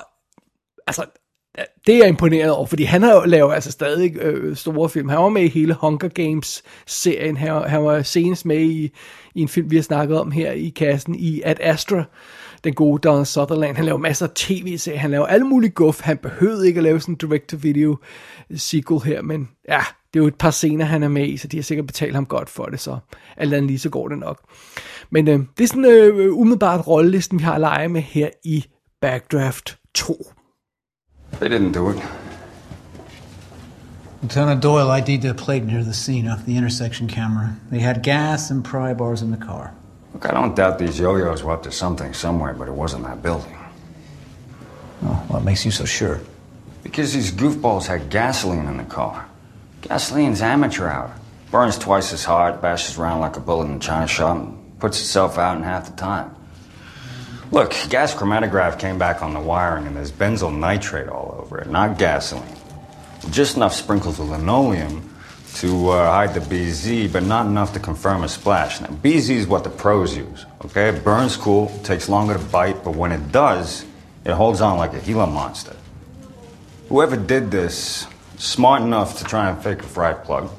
altså, 0.86 1.04
det 1.86 1.94
er 1.94 1.98
jeg 1.98 2.08
imponeret 2.08 2.50
over, 2.50 2.66
fordi 2.66 2.82
han 2.82 3.02
har 3.02 3.14
jo 3.14 3.24
lavet 3.24 3.54
altså 3.54 3.70
stadig 3.70 4.16
øh, 4.16 4.56
store 4.56 4.88
film. 4.88 5.08
Han 5.08 5.18
var 5.18 5.28
med 5.28 5.42
i 5.42 5.48
hele 5.48 5.74
Hunger 5.74 6.08
Games-serien. 6.08 7.36
Han, 7.36 7.62
han 7.62 7.84
var 7.84 8.02
senest 8.02 8.46
med 8.46 8.60
i, 8.60 8.90
i 9.34 9.40
en 9.40 9.48
film, 9.48 9.70
vi 9.70 9.76
har 9.76 9.82
snakket 9.82 10.20
om 10.20 10.30
her 10.30 10.52
i 10.52 10.68
kassen, 10.68 11.14
i 11.14 11.42
Ad 11.44 11.56
Astra, 11.60 12.04
den 12.64 12.74
gode 12.74 13.00
Donald 13.00 13.26
Sutherland. 13.26 13.76
Han 13.76 13.84
laver 13.84 13.98
masser 13.98 14.26
af 14.26 14.32
tv-serier, 14.34 14.98
han 14.98 15.10
laver 15.10 15.26
alle 15.26 15.46
mulige 15.46 15.70
guf. 15.70 16.00
Han 16.00 16.18
behøvede 16.18 16.66
ikke 16.68 16.78
at 16.78 16.84
lave 16.84 17.00
sådan 17.00 17.12
en 17.12 17.18
direct-to-video 17.18 17.96
sequel 18.56 19.00
her, 19.00 19.22
men 19.22 19.48
ja, 19.68 19.80
det 20.14 20.20
er 20.20 20.22
jo 20.22 20.26
et 20.26 20.34
par 20.34 20.50
scener, 20.50 20.84
han 20.84 21.02
er 21.02 21.08
med 21.08 21.28
i, 21.28 21.36
så 21.36 21.48
de 21.48 21.56
har 21.56 21.62
sikkert 21.62 21.86
betalt 21.86 22.14
ham 22.14 22.26
godt 22.26 22.50
for 22.50 22.64
det, 22.64 22.80
så 22.80 22.98
alt 23.36 23.54
andet 23.54 23.66
lige 23.66 23.78
så 23.78 23.90
går 23.90 24.08
det 24.08 24.18
nok. 24.18 24.40
Men 25.10 25.28
øh, 25.28 25.40
det 25.58 25.64
er 25.64 25.68
sådan 25.68 25.84
øh, 25.84 26.38
umiddelbart 26.38 26.86
rollelisten, 26.86 27.38
vi 27.38 27.44
har 27.44 27.54
at 27.54 27.60
lege 27.60 27.88
med 27.88 28.00
her 28.00 28.28
i 28.44 28.64
Backdraft 29.00 29.78
2. 29.94 30.26
They 31.32 31.48
didn't 31.48 31.72
do 31.72 31.90
it. 31.90 31.96
Lieutenant 34.22 34.62
Doyle 34.62 34.90
ID'd 34.98 35.22
the 35.22 35.34
plate 35.34 35.66
near 35.66 35.82
the 35.82 35.92
scene 35.92 36.32
off 36.32 36.44
the 36.46 36.56
intersection 36.56 37.08
camera. 37.08 37.56
They 37.70 37.80
had 37.80 38.02
gas 38.02 38.50
and 38.50 38.64
pry 38.64 38.94
bars 38.94 39.22
in 39.22 39.30
the 39.30 39.46
car. 39.46 39.74
Look, 40.14 40.26
I 40.26 40.30
don't 40.30 40.54
doubt 40.54 40.78
these 40.78 40.98
yo-yos 40.98 41.42
were 41.42 41.52
up 41.52 41.64
to 41.64 41.72
something 41.72 42.14
somewhere, 42.14 42.54
but 42.54 42.68
it 42.68 42.74
wasn't 42.74 43.04
that 43.04 43.22
building. 43.22 43.58
Oh, 45.02 45.24
what 45.28 45.42
makes 45.42 45.64
you 45.64 45.70
so 45.72 45.84
sure? 45.84 46.20
Because 46.84 47.12
these 47.12 47.32
goofballs 47.32 47.86
had 47.86 48.10
gasoline 48.10 48.66
in 48.66 48.76
the 48.76 48.84
car. 48.84 49.28
Gasoline's 49.82 50.40
amateur 50.40 50.88
hour. 50.88 51.14
Burns 51.50 51.76
twice 51.76 52.12
as 52.12 52.24
hard, 52.24 52.62
bashes 52.62 52.96
around 52.96 53.20
like 53.20 53.36
a 53.36 53.40
bullet 53.40 53.66
in 53.66 53.76
a 53.76 53.78
china 53.78 54.06
shop, 54.06 54.36
and 54.36 54.78
puts 54.78 55.00
itself 55.00 55.36
out 55.36 55.56
in 55.56 55.62
half 55.62 55.90
the 55.90 55.96
time. 55.96 56.34
Look, 57.50 57.74
gas 57.90 58.14
chromatograph 58.14 58.78
came 58.78 58.98
back 58.98 59.22
on 59.22 59.34
the 59.34 59.40
wiring, 59.40 59.86
and 59.86 59.96
there's 59.96 60.12
benzyl 60.12 60.56
nitrate 60.56 61.08
all 61.08 61.38
over 61.40 61.58
it, 61.60 61.68
not 61.68 61.98
gasoline. 61.98 62.56
Just 63.30 63.56
enough 63.56 63.74
sprinkles 63.74 64.20
of 64.20 64.28
linoleum 64.28 65.13
to 65.54 65.88
uh, 65.90 66.10
hide 66.10 66.34
the 66.34 66.40
BZ, 66.40 67.12
but 67.12 67.22
not 67.22 67.46
enough 67.46 67.72
to 67.74 67.80
confirm 67.80 68.24
a 68.24 68.28
splash. 68.28 68.80
Now, 68.80 68.88
BZ 68.88 69.30
is 69.30 69.46
what 69.46 69.62
the 69.62 69.70
pros 69.70 70.16
use, 70.16 70.46
okay? 70.64 70.88
It 70.88 71.04
burns 71.04 71.36
cool, 71.36 71.68
takes 71.84 72.08
longer 72.08 72.34
to 72.34 72.44
bite, 72.46 72.82
but 72.82 72.96
when 72.96 73.12
it 73.12 73.30
does, 73.30 73.84
it 74.24 74.32
holds 74.32 74.60
on 74.60 74.78
like 74.78 74.94
a 74.94 75.00
Gila 75.00 75.28
monster. 75.28 75.76
Whoever 76.88 77.16
did 77.16 77.50
this, 77.50 78.06
smart 78.36 78.82
enough 78.82 79.18
to 79.18 79.24
try 79.24 79.48
and 79.48 79.62
fake 79.62 79.80
a 79.80 79.86
fried 79.86 80.24
plug, 80.24 80.50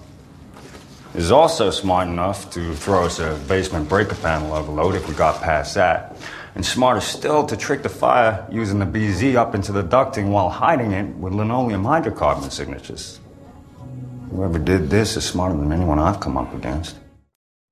is 1.14 1.32
also 1.32 1.72
smart 1.72 2.08
enough 2.08 2.50
to 2.52 2.74
throw 2.74 3.06
us 3.06 3.20
a 3.20 3.40
basement 3.48 3.90
breaker 3.90 4.16
panel 4.16 4.54
overload 4.54 4.96
if 4.96 5.08
we 5.08 5.16
got 5.16 5.42
past 5.42 5.76
that. 5.76 6.18
And 6.56 6.66
smarter 6.66 7.02
still 7.02 7.46
to 7.48 7.58
trick 7.58 7.84
the 7.84 7.90
fire 7.90 8.48
using 8.50 8.80
the 8.80 8.86
BZ 8.86 9.36
up 9.36 9.56
into 9.56 9.74
the 9.74 9.84
ducting 9.84 10.30
while 10.30 10.50
hiding 10.50 10.94
it 10.94 11.08
with 11.16 11.34
linoleum 11.34 11.84
hydrocarbon 11.84 12.50
signatures. 12.50 13.20
Whoever 14.36 14.58
did 14.58 14.90
this 14.90 15.16
is 15.16 15.24
smarter 15.24 15.56
than 15.56 15.72
anyone 15.72 16.02
I've 16.02 16.20
come 16.20 16.40
up 16.40 16.54
against. 16.64 17.02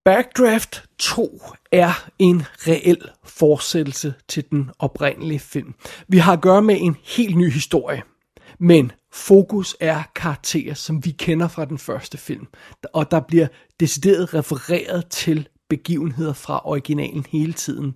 Backdraft 0.05 0.83
2 0.97 1.41
er 1.71 2.09
en 2.19 2.43
reel 2.67 3.09
fortsættelse 3.23 4.13
til 4.27 4.43
den 4.51 4.69
oprindelige 4.79 5.39
film. 5.39 5.73
Vi 6.07 6.17
har 6.17 6.33
at 6.33 6.41
gøre 6.41 6.61
med 6.61 6.77
en 6.79 6.95
helt 7.03 7.37
ny 7.37 7.51
historie, 7.51 8.03
men 8.59 8.91
fokus 9.11 9.75
er 9.79 10.03
karakterer, 10.15 10.73
som 10.73 11.05
vi 11.05 11.11
kender 11.11 11.47
fra 11.47 11.65
den 11.65 11.77
første 11.77 12.17
film, 12.17 12.47
og 12.93 13.11
der 13.11 13.19
bliver 13.19 13.47
decideret 13.79 14.33
refereret 14.33 15.07
til 15.07 15.47
begivenheder 15.69 16.33
fra 16.33 16.61
originalen 16.65 17.25
hele 17.29 17.53
tiden. 17.53 17.93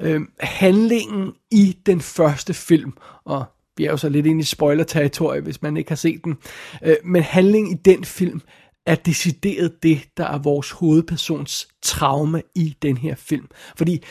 Øh, 0.00 0.20
handlingen 0.40 1.32
i 1.50 1.78
den 1.86 2.00
første 2.00 2.54
film, 2.54 2.92
og 3.24 3.44
vi 3.76 3.84
er 3.84 3.90
jo 3.90 3.96
så 3.96 4.08
lidt 4.08 4.26
inde 4.26 4.40
i 4.40 4.44
spoiler-territorie, 4.44 5.40
hvis 5.40 5.62
man 5.62 5.76
ikke 5.76 5.90
har 5.90 5.96
set 5.96 6.24
den. 6.24 6.36
Øh, 6.84 6.96
men 7.04 7.22
handlingen 7.22 7.72
i 7.72 7.80
den 7.84 8.04
film 8.04 8.40
er 8.86 8.94
decideret 8.94 9.82
det, 9.82 10.00
der 10.16 10.24
er 10.24 10.38
vores 10.38 10.70
hovedpersons 10.70 11.68
traume 11.82 12.42
i 12.54 12.76
den 12.82 12.96
her 12.96 13.14
film. 13.14 13.46
Fordi 13.76 14.02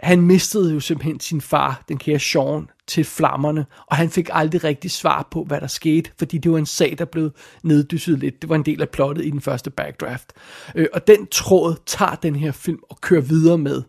han 0.00 0.20
mistede 0.20 0.74
jo 0.74 0.80
simpelthen 0.80 1.20
sin 1.20 1.40
far, 1.40 1.84
den 1.88 1.98
kære 1.98 2.18
Sean, 2.18 2.70
til 2.86 3.04
flammerne, 3.04 3.66
og 3.86 3.96
han 3.96 4.10
fik 4.10 4.28
aldrig 4.32 4.64
rigtig 4.64 4.90
svar 4.90 5.28
på, 5.30 5.44
hvad 5.44 5.60
der 5.60 5.66
skete, 5.66 6.10
fordi 6.18 6.38
det 6.38 6.52
var 6.52 6.58
en 6.58 6.66
sag, 6.66 6.94
der 6.98 7.04
blev 7.04 7.30
neddysset 7.62 8.18
lidt. 8.18 8.42
Det 8.42 8.48
var 8.48 8.56
en 8.56 8.66
del 8.66 8.82
af 8.82 8.88
plottet 8.88 9.24
i 9.24 9.30
den 9.30 9.40
første 9.40 9.70
backdraft. 9.70 10.32
Øh, 10.74 10.86
og 10.92 11.06
den 11.06 11.26
tråd 11.26 11.74
tager 11.86 12.14
den 12.14 12.36
her 12.36 12.52
film 12.52 12.78
og 12.90 13.00
kører 13.00 13.20
videre 13.20 13.58
med. 13.58 13.82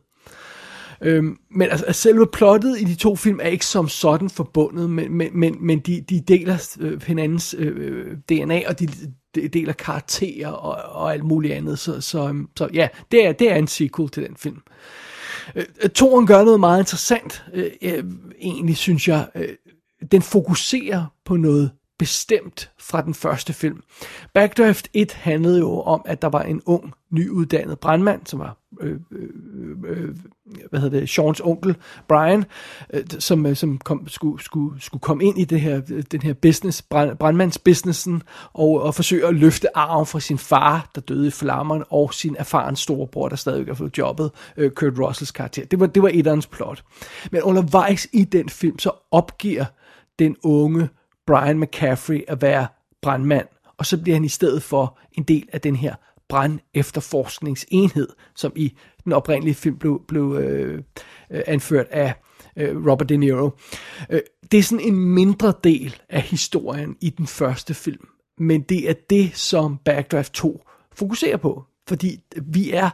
Øhm, 1.06 1.38
men 1.52 1.70
altså, 1.70 1.86
selve 1.92 2.28
plottet 2.34 2.82
i 2.82 2.84
de 2.84 2.96
to 2.96 3.16
film 3.16 3.40
er 3.40 3.48
ikke 3.48 3.66
som 3.66 3.90
sådan 3.90 4.30
forbundet, 4.30 4.90
men, 4.90 5.14
men, 5.14 5.40
men, 5.40 5.58
men 5.60 5.80
de, 5.80 6.02
de 6.02 6.22
deler 6.22 6.76
øh, 6.80 7.02
hinandens 7.02 7.56
øh, 7.58 7.74
øh 7.78 8.18
DNA, 8.30 8.62
og 8.68 8.80
de, 8.80 8.88
de 9.36 9.48
deler 9.48 9.74
karakterer 9.74 10.48
og, 10.48 11.02
og 11.02 11.14
alt 11.14 11.24
muligt 11.24 11.54
andet. 11.54 11.80
Så, 11.80 12.02
så, 12.02 12.28
øhm, 12.28 12.50
så 12.58 12.70
ja, 12.74 12.88
det 13.12 13.26
er, 13.26 13.32
det 13.32 13.52
er 13.52 13.56
en 13.56 13.68
sequel 13.68 14.10
til 14.10 14.24
den 14.24 14.36
film. 14.38 14.62
Øh, 15.56 15.90
Toren 15.90 16.28
gør 16.28 16.44
noget 16.44 16.60
meget 16.60 16.80
interessant, 16.80 17.46
øh, 17.54 17.72
øh, 17.82 18.04
egentlig 18.40 18.78
synes 18.78 19.08
jeg. 19.08 19.28
Øh, 19.36 19.50
den 20.12 20.22
fokuserer 20.22 21.06
på 21.26 21.36
noget 21.36 21.72
bestemt 21.98 22.72
fra 22.80 23.02
den 23.02 23.14
første 23.14 23.54
film. 23.54 23.84
Backdraft 24.34 24.88
1 24.94 25.12
handlede 25.12 25.60
jo 25.60 25.82
om, 25.82 26.02
at 26.06 26.22
der 26.22 26.28
var 26.28 26.42
en 26.42 26.62
ung, 26.66 26.94
nyuddannet 27.12 27.80
brandmand, 27.80 28.22
som 28.26 28.40
var 28.40 28.58
øh, 28.82 29.00
øh, 29.12 29.30
øh 29.88 30.16
hvad 30.70 30.80
hedder 30.80 31.00
det, 31.00 31.10
Seans 31.10 31.42
onkel, 31.44 31.76
Brian, 32.08 32.46
øh, 32.94 33.04
som, 33.20 33.46
øh, 33.46 33.56
som 33.56 33.78
kom, 33.78 34.08
skulle, 34.08 34.44
skulle, 34.44 34.82
skulle 34.82 35.02
komme 35.02 35.24
ind 35.24 35.40
i 35.40 35.44
det 35.44 35.62
her, 35.62 35.80
den 36.12 36.22
her 36.22 36.34
business, 36.34 36.82
brand, 36.82 37.18
brandmandsbusinessen, 37.18 38.24
og, 38.54 38.82
og 38.82 38.96
forsøge 38.96 39.28
at 39.28 39.36
løfte 39.36 39.78
arven 39.78 40.06
fra 40.06 40.20
sin 40.20 40.38
far, 40.38 40.90
der 40.96 41.02
døde 41.02 41.28
i 41.28 41.32
flammerne, 41.32 41.86
og 41.92 42.14
sin 42.14 42.36
erfaren 42.40 42.76
storebror, 42.76 43.30
der 43.30 43.36
stadig 43.36 43.66
har 43.66 43.74
fået 43.74 43.98
jobbet, 43.98 44.32
øh, 44.58 44.72
Kurt 44.72 45.00
Russells 45.00 45.32
karakter. 45.32 45.66
Det 45.66 45.80
var, 45.80 45.86
det 45.86 46.04
var 46.04 46.10
etterens 46.14 46.48
plot. 46.48 46.84
Men 47.32 47.42
undervejs 47.42 48.08
i 48.14 48.24
den 48.24 48.50
film, 48.50 48.80
så 48.80 48.92
opgiver 49.12 49.66
den 50.20 50.36
unge 50.44 50.90
Brian 51.28 51.60
McCaffrey 51.60 52.24
at 52.28 52.42
være 52.42 52.68
brandmand, 53.02 53.48
og 53.78 53.86
så 53.86 54.02
bliver 54.02 54.16
han 54.16 54.26
i 54.26 54.30
stedet 54.30 54.64
for 54.64 55.00
en 55.12 55.24
del 55.24 55.50
af 55.54 55.62
den 55.62 55.76
her 55.76 55.96
brand 56.28 56.60
efterforskningsenhed, 56.74 58.08
som 58.36 58.52
i 58.56 58.74
den 59.04 59.14
oprindelige 59.14 59.56
film 59.56 59.78
blev, 59.78 60.02
blev 60.08 60.38
øh, 60.42 60.84
øh, 61.32 61.42
anført 61.48 61.88
af 61.92 62.14
øh, 62.56 62.88
Robert 62.88 63.10
De 63.10 63.18
Niro. 63.18 63.52
Øh, 64.10 64.22
det 64.52 64.58
er 64.58 64.64
sådan 64.64 64.86
en 64.86 64.96
mindre 64.96 65.54
del 65.64 65.96
af 66.10 66.22
historien 66.22 66.98
i 67.02 67.10
den 67.10 67.28
første 67.28 67.74
film, 67.74 68.08
men 68.38 68.62
det 68.62 68.90
er 68.90 68.94
det, 69.10 69.36
som 69.36 69.78
Backdraft 69.78 70.34
2 70.34 70.64
fokuserer 70.94 71.38
på, 71.38 71.64
fordi 71.88 72.20
vi 72.42 72.72
er 72.72 72.90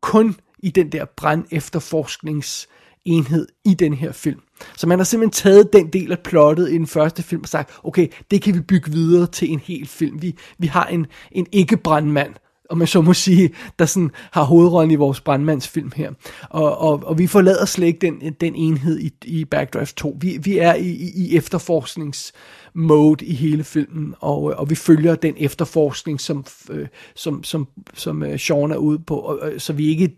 kun 0.00 0.36
i 0.58 0.70
den 0.70 0.92
der 0.92 1.04
brand 1.04 1.44
efterforskningsenhed 1.50 3.48
i 3.64 3.74
den 3.74 3.94
her 3.94 4.12
film. 4.12 4.40
Så 4.76 4.86
man 4.86 4.98
har 4.98 5.04
simpelthen 5.04 5.32
taget 5.42 5.72
den 5.72 5.86
del 5.86 6.12
af 6.12 6.18
plottet 6.18 6.70
i 6.70 6.74
den 6.74 6.86
første 6.86 7.22
film 7.22 7.42
og 7.42 7.48
sagt, 7.48 7.70
okay, 7.84 8.08
det 8.30 8.42
kan 8.42 8.54
vi 8.54 8.60
bygge 8.60 8.92
videre 8.92 9.26
til 9.26 9.50
en 9.50 9.60
hel 9.64 9.86
film. 9.86 10.22
Vi, 10.22 10.34
vi 10.58 10.66
har 10.66 10.84
en, 10.84 11.06
en 11.32 11.46
ikke-brandmand, 11.52 12.34
om 12.70 12.78
man 12.78 12.86
så 12.86 13.00
må 13.00 13.14
sige, 13.14 13.50
der 13.78 13.86
sådan 13.86 14.10
har 14.32 14.42
hovedrollen 14.42 14.90
i 14.90 14.94
vores 14.94 15.20
brandmandsfilm 15.20 15.92
her. 15.96 16.12
Og, 16.50 16.78
og, 16.78 17.02
og 17.04 17.18
vi 17.18 17.26
forlader 17.26 17.64
slet 17.64 17.86
ikke 17.86 18.06
den, 18.06 18.32
den 18.40 18.54
enhed 18.54 18.98
i, 19.00 19.12
i 19.24 19.44
Backdraft 19.44 19.96
2. 19.96 20.16
Vi, 20.20 20.38
vi 20.42 20.58
er 20.58 20.74
i, 20.74 20.88
i, 20.88 21.10
i 21.16 21.36
efterforskningsmode 21.36 23.26
i 23.26 23.34
hele 23.34 23.64
filmen, 23.64 24.14
og, 24.20 24.42
og 24.42 24.70
vi 24.70 24.74
følger 24.74 25.14
den 25.14 25.34
efterforskning, 25.36 26.20
som, 26.20 26.44
øh, 26.70 26.86
som, 27.14 27.44
som, 27.44 27.68
som 27.94 28.22
øh, 28.22 28.38
Sean 28.38 28.70
er 28.70 28.76
ude 28.76 28.98
på, 28.98 29.16
og, 29.16 29.38
og, 29.38 29.52
så 29.58 29.72
vi 29.72 29.86
er 29.86 29.90
ikke 29.90 30.16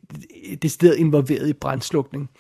decideret 0.63 0.97
involveret 0.97 1.49
i 1.49 1.53
brandslukning. 1.53 2.31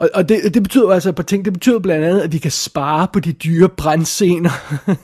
Og, 0.00 0.10
og 0.14 0.28
det, 0.28 0.54
det 0.54 0.62
betyder 0.62 0.90
altså 0.90 1.08
et 1.08 1.14
par 1.14 1.22
ting. 1.22 1.44
Det 1.44 1.52
betyder 1.52 1.78
blandt 1.78 2.04
andet, 2.04 2.20
at 2.20 2.32
vi 2.32 2.38
kan 2.38 2.50
spare 2.50 3.08
på 3.12 3.20
de 3.20 3.32
dyre 3.32 3.68
brandscener, 3.68 4.50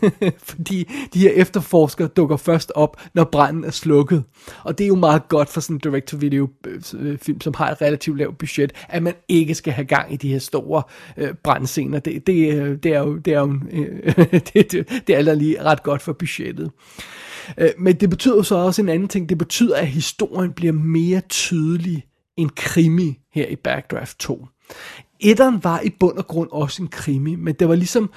fordi 0.48 0.90
de 1.14 1.18
her 1.18 1.30
efterforskere 1.30 2.08
dukker 2.08 2.36
først 2.36 2.72
op, 2.74 3.00
når 3.14 3.24
branden 3.24 3.64
er 3.64 3.70
slukket. 3.70 4.24
Og 4.64 4.78
det 4.78 4.84
er 4.84 4.88
jo 4.88 4.94
meget 4.94 5.28
godt 5.28 5.48
for 5.48 5.60
sådan 5.60 5.76
en 5.76 5.80
direct-to-video 5.80 6.48
øh, 6.66 6.82
øh, 6.98 7.18
film, 7.18 7.40
som 7.40 7.54
har 7.54 7.70
et 7.70 7.82
relativt 7.82 8.18
lavt 8.18 8.38
budget, 8.38 8.72
at 8.88 9.02
man 9.02 9.14
ikke 9.28 9.54
skal 9.54 9.72
have 9.72 9.84
gang 9.84 10.12
i 10.12 10.16
de 10.16 10.28
her 10.28 10.38
store 10.38 10.82
øh, 11.16 11.34
brandscener. 11.34 11.98
Det, 11.98 12.26
det, 12.26 12.54
øh, 12.54 12.78
det 12.82 12.94
er 12.94 13.00
jo, 13.00 13.16
det 13.16 13.34
er 13.34 13.40
jo 13.40 13.60
øh, 13.72 14.16
det, 14.54 14.72
det, 14.72 15.02
det 15.06 15.16
er 15.16 15.34
lige 15.34 15.62
ret 15.62 15.82
godt 15.82 16.02
for 16.02 16.12
budgettet. 16.12 16.70
Øh, 17.58 17.70
men 17.78 17.96
det 17.96 18.10
betyder 18.10 18.42
så 18.42 18.54
også 18.54 18.82
en 18.82 18.88
anden 18.88 19.08
ting. 19.08 19.28
Det 19.28 19.38
betyder, 19.38 19.76
at 19.76 19.86
historien 19.86 20.52
bliver 20.52 20.72
mere 20.72 21.20
tydelig 21.28 22.04
en 22.36 22.48
krimi 22.48 23.18
her 23.32 23.46
i 23.46 23.56
Backdraft 23.56 24.18
2. 24.18 24.46
Etteren 25.20 25.64
var 25.64 25.80
i 25.80 25.90
bund 26.00 26.18
og 26.18 26.26
grund 26.26 26.48
også 26.52 26.82
en 26.82 26.88
krimi, 26.88 27.34
men 27.34 27.54
det 27.54 27.68
var 27.68 27.74
ligesom 27.74 28.10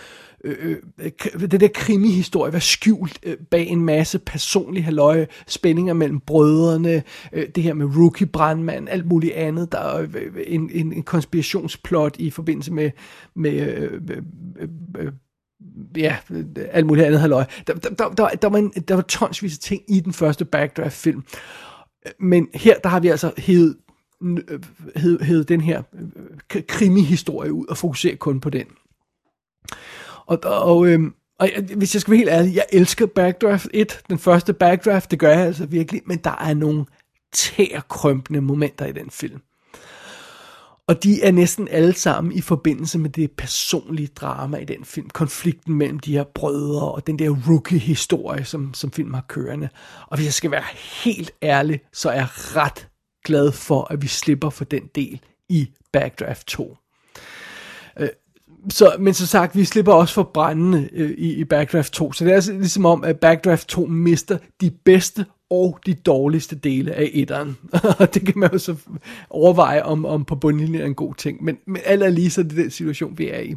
øh, 0.44 0.76
øh 1.00 1.12
det 1.52 1.60
der 1.60 1.68
krimihistorie 1.74 2.54
var 2.54 2.60
skjult 2.60 3.20
øh, 3.24 3.38
bag 3.52 3.68
en 3.68 3.82
masse 3.82 4.20
personlige 4.20 4.84
halvøje, 4.84 5.28
spændinger 5.48 5.94
mellem 5.94 6.20
brødrene, 6.20 7.04
øh, 7.34 7.48
det 7.56 7.64
her 7.64 7.74
med 7.74 7.86
rookie 7.98 8.28
brandmand, 8.28 8.90
alt 8.90 9.06
muligt 9.06 9.34
andet, 9.34 9.72
der 9.72 9.80
er 9.80 10.02
øh, 10.02 10.32
en, 10.48 10.70
en, 10.74 10.94
en 10.94 11.04
konspirationsplot 11.04 12.16
i 12.20 12.30
forbindelse 12.30 12.74
med, 12.74 12.92
med 13.36 13.52
øh, 13.52 14.02
øh, 14.10 14.18
øh, 14.60 15.06
øh 15.06 15.12
ja, 15.98 16.18
alt 16.72 16.86
muligt 16.86 17.06
andet 17.06 17.22
halvøje. 17.22 17.46
Der, 17.68 17.74
der, 17.74 17.90
der, 17.90 18.10
der, 18.10 18.30
der, 18.30 18.50
var 18.50 18.58
en, 18.58 18.70
der 18.70 18.96
var 18.96 19.02
tonsvis 19.02 19.58
af 19.58 19.60
ting 19.60 19.82
i 19.88 20.00
den 20.00 20.14
første 20.14 20.46
Backdraft-film, 20.46 21.24
men 22.20 22.48
her 22.54 22.76
der 22.84 22.90
har 22.90 23.00
vi 23.00 23.08
altså 23.08 23.32
hævet 23.38 23.76
Øh, 24.24 24.60
hed, 24.96 25.20
hed 25.20 25.44
den 25.44 25.62
her 25.62 25.84
øh, 26.56 26.64
krimihistorie 26.68 27.54
ud 27.54 27.66
og 27.66 27.78
fokusere 27.78 28.16
kun 28.16 28.40
på 28.40 28.50
den. 28.50 28.66
Og, 30.26 30.40
og, 30.44 30.88
øh, 30.88 31.00
og 31.40 31.50
hvis 31.76 31.96
jeg 31.96 32.02
skal 32.02 32.12
være 32.12 32.18
helt 32.18 32.30
ærlig, 32.30 32.56
jeg 32.56 32.66
elsker 32.72 33.06
Backdraft 33.06 33.68
1, 33.74 34.02
den 34.10 34.20
første 34.20 34.54
Backdraft, 34.54 35.12
det 35.12 35.20
gør 35.20 35.30
jeg 35.30 35.46
altså 35.46 35.66
virkelig, 35.66 36.02
men 36.06 36.18
der 36.18 36.36
er 36.42 36.54
nogle 36.54 36.86
tærkrømpende 37.34 38.42
momenter 38.42 38.86
i 38.86 38.92
den 38.92 39.10
film. 39.10 39.42
Og 40.90 41.04
de 41.04 41.22
er 41.24 41.32
næsten 41.32 41.68
alle 41.68 41.94
sammen 41.94 42.34
i 42.34 42.42
forbindelse 42.42 43.00
med 43.00 43.10
det 43.10 43.32
personlige 43.32 44.08
drama 44.08 44.58
i 44.58 44.66
den 44.66 44.86
film. 44.86 45.10
Konflikten 45.10 45.74
mellem 45.74 46.00
de 46.00 46.12
her 46.12 46.24
brødre 46.24 46.92
og 46.92 47.08
den 47.08 47.20
der 47.20 47.30
rookie-historie, 47.48 48.46
som, 48.46 48.74
som 48.74 48.92
film 48.92 49.14
har 49.14 49.26
kørende. 49.28 49.70
Og 50.08 50.18
hvis 50.18 50.26
jeg 50.26 50.34
skal 50.34 50.52
være 50.52 50.64
helt 51.04 51.32
ærlig, 51.44 51.80
så 51.94 52.10
er 52.10 52.16
jeg 52.16 52.28
ret 52.32 52.89
glad 53.30 53.52
for, 53.52 53.88
at 53.90 54.02
vi 54.02 54.08
slipper 54.08 54.50
for 54.50 54.66
den 54.66 54.84
del 54.96 55.20
i 55.50 55.70
Backdraft 55.92 56.48
2. 56.48 56.78
Øh, 58.00 58.10
så, 58.70 58.96
men 59.00 59.14
som 59.14 59.28
sagt, 59.28 59.56
vi 59.56 59.66
slipper 59.66 59.94
også 59.94 60.14
for 60.14 60.24
brændende 60.24 60.90
øh, 60.94 61.12
i, 61.12 61.34
i 61.34 61.44
Backdraft 61.44 61.94
2. 61.94 62.14
Så 62.14 62.26
det 62.26 62.32
er 62.32 62.36
altså 62.36 62.54
ligesom 62.54 62.86
om, 62.86 63.04
at 63.04 63.20
Backdraft 63.20 63.68
2 63.68 63.86
mister 63.86 64.38
de 64.62 64.72
bedste 64.72 65.26
og 65.50 65.80
de 65.86 65.94
dårligste 65.94 66.56
dele 66.56 66.94
af 66.94 67.10
etteren. 67.14 67.58
Og 68.00 68.14
det 68.14 68.26
kan 68.26 68.34
man 68.40 68.50
jo 68.52 68.58
så 68.58 68.76
overveje, 69.30 69.84
om, 69.84 70.06
om 70.06 70.26
på 70.26 70.36
bundlinjen 70.36 70.82
er 70.82 70.86
en 70.86 70.96
god 70.96 71.16
ting. 71.16 71.44
Men, 71.44 71.58
men 71.68 71.82
alt 71.86 72.04
er 72.04 72.10
lige 72.10 72.30
så 72.30 72.44
det 72.44 72.58
den 72.58 72.72
situation, 72.72 73.18
vi 73.18 73.30
er 73.30 73.40
i. 73.40 73.56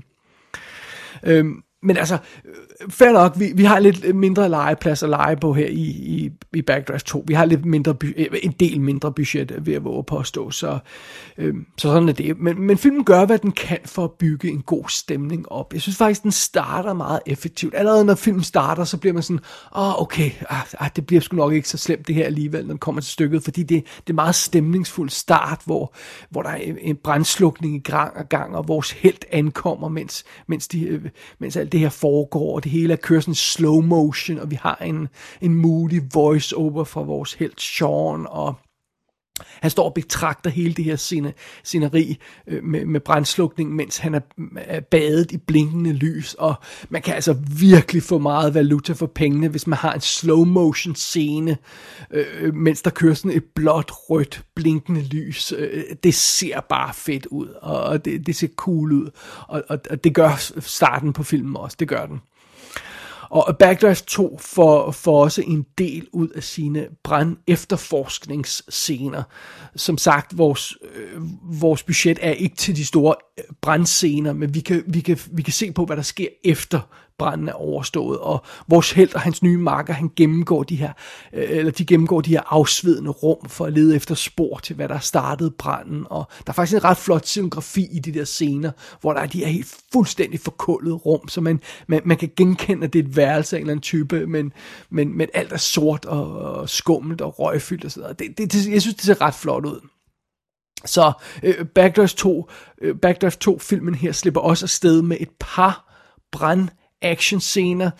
Øhm, 1.24 1.62
men 1.82 1.96
altså, 1.96 2.18
øh, 2.44 2.90
fair 2.90 3.12
nok, 3.12 3.32
vi, 3.38 3.52
vi 3.54 3.64
har 3.64 3.78
lidt 3.78 4.16
mindre 4.16 4.48
legeplads 4.48 5.02
at 5.02 5.08
lege 5.08 5.36
på 5.36 5.52
her 5.52 5.66
i, 5.66 5.82
i, 5.90 6.30
i 6.54 6.62
Backdraft 6.62 7.06
2. 7.06 7.24
Vi 7.26 7.34
har 7.34 7.44
lidt 7.44 7.64
mindre, 7.64 7.94
øh, 8.16 8.26
en 8.42 8.52
del 8.60 8.80
mindre 8.80 9.12
budget 9.12 9.50
øh, 9.50 9.66
ved 9.66 9.74
at 9.74 9.84
våge 9.84 10.04
påstå, 10.04 10.50
så, 10.50 10.78
øh, 11.38 11.54
så 11.78 11.88
sådan 11.88 12.08
er 12.08 12.12
det. 12.12 12.38
Men, 12.38 12.60
men 12.60 12.78
filmen 12.78 13.04
gør, 13.04 13.24
hvad 13.24 13.38
den 13.38 13.52
kan 13.52 13.78
for 13.84 14.04
at 14.04 14.10
bygge 14.10 14.48
en 14.48 14.62
god 14.62 14.84
stemning 14.88 15.52
op. 15.52 15.72
Jeg 15.72 15.80
synes 15.82 15.96
faktisk, 15.96 16.22
den 16.22 16.32
starter 16.32 16.92
meget 16.92 17.20
effektivt. 17.26 17.74
Allerede 17.74 18.04
når 18.04 18.14
filmen 18.14 18.42
starter, 18.42 18.84
så 18.84 18.96
bliver 18.96 19.14
man 19.14 19.22
sådan, 19.22 19.40
åh 19.76 19.88
oh, 19.88 20.02
okay, 20.02 20.30
ah, 20.48 20.62
ah, 20.78 20.90
det 20.96 21.06
bliver 21.06 21.20
sgu 21.20 21.36
nok 21.36 21.52
ikke 21.52 21.68
så 21.68 21.78
slemt 21.78 22.06
det 22.06 22.14
her 22.14 22.24
alligevel, 22.24 22.62
når 22.66 22.72
den 22.72 22.78
kommer 22.78 23.00
til 23.00 23.12
stykket, 23.12 23.42
fordi 23.42 23.62
det, 23.62 23.84
det 24.06 24.12
er 24.12 24.14
meget 24.14 24.34
stemningsfuld 24.34 25.10
start, 25.10 25.60
hvor, 25.64 25.94
hvor 26.30 26.42
der 26.42 26.50
er 26.50 26.58
en 26.80 26.96
brandslukning 26.96 27.74
i 27.74 27.78
gang 27.78 28.16
og 28.16 28.28
gang, 28.28 28.56
og 28.56 28.68
vores 28.68 28.90
held 28.90 29.18
ankommer, 29.30 29.88
mens, 29.88 30.24
mens, 30.46 30.68
de, 30.68 31.10
mens 31.38 31.56
alt 31.56 31.71
det 31.72 31.80
her 31.80 31.88
foregår, 31.88 32.54
og 32.54 32.64
det 32.64 32.72
hele 32.72 32.92
er 32.92 32.96
kører 32.96 33.20
sådan 33.20 33.34
slow 33.34 33.80
motion, 33.80 34.38
og 34.38 34.50
vi 34.50 34.58
har 34.62 34.76
en, 34.76 35.08
en 35.40 35.54
moody 35.54 36.02
voice 36.14 36.56
over 36.56 36.84
fra 36.84 37.02
vores 37.02 37.32
helt 37.32 37.60
Sean, 37.60 38.26
og 38.28 38.54
han 39.60 39.70
står 39.70 39.84
og 39.84 39.94
betragter 39.94 40.50
hele 40.50 40.74
det 40.74 40.84
her 40.84 40.96
scene, 40.96 41.32
sceneri 41.64 42.18
øh, 42.46 42.64
med, 42.64 42.84
med 42.86 43.00
brændslukning, 43.00 43.74
mens 43.74 43.98
han 43.98 44.14
er, 44.14 44.20
er 44.56 44.80
badet 44.80 45.32
i 45.32 45.36
blinkende 45.36 45.92
lys, 45.92 46.34
og 46.34 46.54
man 46.88 47.02
kan 47.02 47.14
altså 47.14 47.36
virkelig 47.60 48.02
få 48.02 48.18
meget 48.18 48.54
valuta 48.54 48.92
for 48.92 49.06
pengene, 49.06 49.48
hvis 49.48 49.66
man 49.66 49.78
har 49.78 49.92
en 49.92 50.00
slow 50.00 50.44
motion 50.44 50.94
scene, 50.94 51.56
øh, 52.10 52.54
mens 52.54 52.82
der 52.82 52.90
kører 52.90 53.14
sådan 53.14 53.36
et 53.36 53.44
blåt, 53.54 53.90
rødt, 53.92 54.42
blinkende 54.54 55.02
lys. 55.02 55.52
Øh, 55.58 55.84
det 56.04 56.14
ser 56.14 56.60
bare 56.60 56.94
fedt 56.94 57.26
ud, 57.26 57.48
og 57.48 58.04
det, 58.04 58.26
det 58.26 58.36
ser 58.36 58.48
cool 58.56 58.92
ud, 58.92 59.10
og, 59.48 59.62
og, 59.68 59.78
og 59.90 60.04
det 60.04 60.14
gør 60.14 60.60
starten 60.60 61.12
på 61.12 61.22
filmen 61.22 61.56
også, 61.56 61.76
det 61.80 61.88
gør 61.88 62.06
den. 62.06 62.20
Og 63.32 63.58
Backlash 63.58 64.04
2 64.06 64.38
får, 64.40 64.90
får 64.90 65.22
også 65.22 65.42
en 65.46 65.66
del 65.78 66.06
ud 66.12 66.28
af 66.28 66.42
sine 66.42 66.86
brand 67.04 67.36
efterforskningsscener. 67.46 69.22
Som 69.76 69.98
sagt, 69.98 70.38
vores, 70.38 70.76
øh, 70.94 71.20
vores 71.60 71.82
budget 71.82 72.18
er 72.22 72.30
ikke 72.30 72.56
til 72.56 72.76
de 72.76 72.86
store 72.86 73.14
øh, 73.38 73.44
brandscener, 73.62 74.32
men 74.32 74.54
vi 74.54 74.60
kan, 74.60 74.84
vi, 74.86 75.00
kan, 75.00 75.18
vi 75.32 75.42
kan 75.42 75.52
se 75.52 75.72
på, 75.72 75.84
hvad 75.84 75.96
der 75.96 76.02
sker 76.02 76.28
efter 76.44 76.80
branden 77.18 77.48
er 77.48 77.52
overstået, 77.52 78.18
og 78.18 78.44
vores 78.68 78.92
held 78.92 79.14
og 79.14 79.20
hans 79.20 79.42
nye 79.42 79.56
marker, 79.56 79.92
han 79.92 80.10
gennemgår 80.16 80.62
de 80.62 80.76
her, 80.76 80.92
øh, 81.32 81.46
eller 81.50 81.72
de 81.72 81.84
gennemgår 81.84 82.20
de 82.20 82.30
her 82.30 82.42
afsvedende 82.46 83.10
rum 83.10 83.48
for 83.48 83.66
at 83.66 83.72
lede 83.72 83.96
efter 83.96 84.14
spor 84.14 84.60
til, 84.62 84.76
hvad 84.76 84.88
der 84.88 84.98
startede 84.98 85.50
branden, 85.50 86.06
og 86.10 86.24
der 86.46 86.52
er 86.52 86.54
faktisk 86.54 86.76
en 86.76 86.84
ret 86.84 86.96
flot 86.96 87.26
scenografi 87.26 87.88
i 87.92 87.98
de 87.98 88.12
der 88.12 88.24
scener, 88.24 88.70
hvor 89.00 89.12
der 89.12 89.20
er 89.20 89.26
de 89.26 89.38
her 89.38 89.46
helt 89.46 89.74
fuldstændig 89.92 90.40
forkullede 90.40 90.94
rum, 90.94 91.28
så 91.28 91.40
man, 91.40 91.60
man, 91.86 92.00
man 92.04 92.16
kan 92.16 92.30
genkende, 92.36 92.84
at 92.84 92.92
det 92.92 92.98
er 92.98 93.08
et 93.08 93.16
værelse 93.16 93.56
af 93.56 93.60
en 93.60 93.62
eller 93.62 93.72
anden 93.72 93.82
type, 93.82 94.26
men, 94.26 94.52
men, 94.90 95.16
men 95.16 95.28
alt 95.34 95.52
er 95.52 95.56
sort 95.56 96.04
og, 96.04 96.38
og 96.38 96.68
skummelt 96.68 97.20
og 97.20 97.38
røgfyldt 97.38 97.84
og 97.84 97.90
sådan 97.90 98.02
noget. 98.02 98.18
Det, 98.18 98.38
det, 98.38 98.52
det, 98.52 98.68
jeg 98.68 98.82
synes, 98.82 98.94
det 98.94 99.04
ser 99.04 99.20
ret 99.20 99.34
flot 99.34 99.66
ud. 99.66 99.80
Så 100.84 101.12
øh, 101.42 101.66
Backdraft 101.66 102.16
2, 102.16 102.50
øh, 102.80 102.96
Backdraft 102.96 103.40
2 103.40 103.58
filmen 103.58 103.94
her 103.94 104.12
slipper 104.12 104.40
også 104.40 104.64
afsted 104.64 105.02
med 105.02 105.16
et 105.20 105.30
par 105.40 105.92
brand 106.32 106.68
actionscener, 107.02 107.90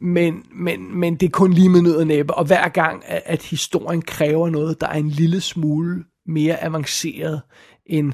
men, 0.00 0.42
men, 0.54 0.98
men 0.98 1.16
det 1.16 1.26
er 1.26 1.30
kun 1.30 1.52
lige 1.52 1.68
med 1.68 1.82
nød 1.82 1.96
og 1.96 2.06
næppe, 2.06 2.34
og 2.34 2.44
hver 2.44 2.68
gang, 2.68 3.02
at, 3.06 3.22
at 3.24 3.42
historien 3.42 4.02
kræver 4.02 4.50
noget, 4.50 4.80
der 4.80 4.86
er 4.86 4.98
en 4.98 5.08
lille 5.08 5.40
smule 5.40 6.04
mere 6.26 6.64
avanceret 6.64 7.40
end 7.86 8.12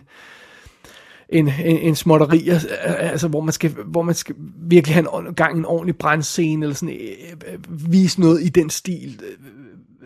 en, 1.28 1.48
en, 1.64 1.78
en 1.78 1.96
småtteri, 1.96 2.50
øh, 2.50 2.60
altså, 2.86 3.28
hvor, 3.28 3.40
man 3.40 3.52
skal, 3.52 3.70
hvor 3.86 4.02
man 4.02 4.14
skal 4.14 4.34
virkelig 4.68 4.94
have 4.94 5.26
en 5.28 5.34
gang 5.34 5.58
en 5.58 5.64
ordentlig 5.64 5.96
brændscene, 5.96 6.64
eller 6.64 6.74
sådan, 6.74 6.94
øh, 6.94 7.52
øh, 7.52 7.92
vise 7.92 8.20
noget 8.20 8.42
i 8.42 8.48
den 8.48 8.70
stil, 8.70 9.20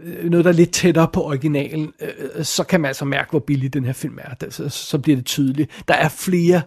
øh, 0.04 0.30
noget, 0.30 0.44
der 0.44 0.50
er 0.50 0.54
lidt 0.54 0.72
tættere 0.72 1.08
på 1.12 1.22
originalen, 1.24 1.92
øh, 2.02 2.08
øh 2.34 2.44
så 2.44 2.64
kan 2.64 2.80
man 2.80 2.88
altså 2.88 3.04
mærke, 3.04 3.30
hvor 3.30 3.38
billig 3.38 3.74
den 3.74 3.84
her 3.84 3.92
film 3.92 4.18
er. 4.18 4.50
Så, 4.50 4.68
så 4.68 4.98
bliver 4.98 5.16
det 5.16 5.26
tydeligt. 5.26 5.84
Der 5.88 5.94
er 5.94 6.08
flere 6.08 6.62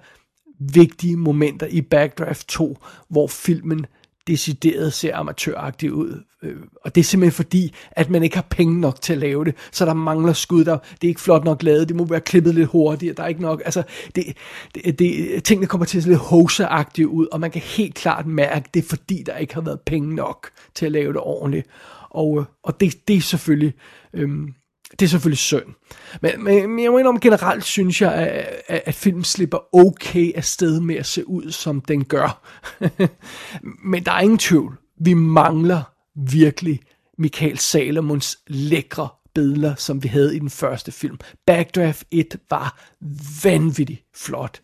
vigtige 0.60 1.18
momenter 1.18 1.68
i 1.68 1.82
Backdraft 1.82 2.48
2, 2.48 2.78
hvor 3.10 3.28
filmen 3.28 3.86
decideret 4.28 4.94
ser 4.94 5.16
amatøragtig 5.16 5.94
ud. 5.94 6.24
Øh, 6.44 6.56
og 6.82 6.96
det 6.96 7.02
er 7.02 7.06
simpelthen 7.06 7.36
fordi, 7.36 7.74
at 7.92 8.10
man 8.10 8.24
ikke 8.24 8.36
har 8.36 8.48
penge 8.50 8.80
nok 8.80 9.02
til 9.02 9.14
at 9.14 9.20
lave 9.20 9.46
det, 9.46 9.56
så 9.72 9.86
der 9.86 9.94
mangler 9.94 10.34
skud, 10.34 10.66
der, 10.66 10.78
det 10.78 11.04
er 11.04 11.08
ikke 11.08 11.22
flot 11.22 11.44
nok 11.44 11.64
lavet, 11.64 11.88
det 11.88 11.96
må 11.96 12.06
være 12.06 12.22
klippet 12.22 12.56
lidt 12.56 12.70
hurtigere, 12.70 13.16
der 13.16 13.24
er 13.24 13.28
ikke 13.28 13.42
nok, 13.42 13.62
altså, 13.66 13.84
det, 14.16 14.38
det, 14.76 15.00
det, 15.00 15.44
tingene 15.44 15.68
kommer 15.68 15.86
til 15.86 15.98
at 15.98 16.04
se 16.04 16.10
lidt 16.10 16.20
hoseagtige 16.20 17.08
ud, 17.08 17.28
og 17.32 17.40
man 17.40 17.52
kan 17.52 17.62
helt 17.62 17.96
klart 17.96 18.26
mærke, 18.28 18.70
det 18.74 18.84
er 18.84 18.88
fordi, 18.88 19.24
der 19.26 19.38
ikke 19.38 19.54
har 19.54 19.62
været 19.62 19.80
penge 19.82 20.16
nok 20.16 20.50
til 20.76 20.86
at 20.86 20.92
lave 20.92 21.14
det 21.14 21.22
ordentligt. 21.22 21.68
Og, 22.10 22.40
øh, 22.40 22.46
og 22.64 22.80
det, 22.80 23.08
det 23.08 23.16
er 23.16 23.22
selvfølgelig 23.22 23.74
øhm, 24.14 24.54
det 24.92 25.02
er 25.02 25.10
selvfølgelig 25.10 25.38
synd. 25.38 25.66
Men, 26.22 26.44
men, 26.44 26.84
jeg 26.84 26.92
må 26.92 27.00
om 27.10 27.20
generelt 27.20 27.64
synes 27.64 28.02
jeg, 28.02 28.14
at, 28.14 28.62
at, 28.68 28.82
at 28.86 28.96
filmen 28.96 29.24
slipper 29.24 29.76
okay 29.76 30.32
afsted 30.36 30.80
med 30.80 30.96
at 30.96 31.06
se 31.06 31.30
ud, 31.30 31.52
som 31.52 31.82
den 31.82 32.06
gør. 32.06 32.42
men 33.92 34.06
der 34.06 34.12
er 34.12 34.20
ingen 34.20 34.38
tvivl. 34.38 34.78
Vi 35.02 35.14
mangler 35.14 35.82
virkelig 36.16 36.80
Michael 37.18 37.58
Salomons 37.58 38.40
lækre 38.48 39.08
billeder, 39.36 39.76
som 39.76 40.04
vi 40.04 40.08
havde 40.08 40.36
i 40.36 40.40
den 40.40 40.50
første 40.50 40.92
film. 40.92 41.20
Backdraft 41.46 42.04
1 42.12 42.40
var 42.50 42.80
vanvittigt 43.44 44.04
flot. 44.16 44.62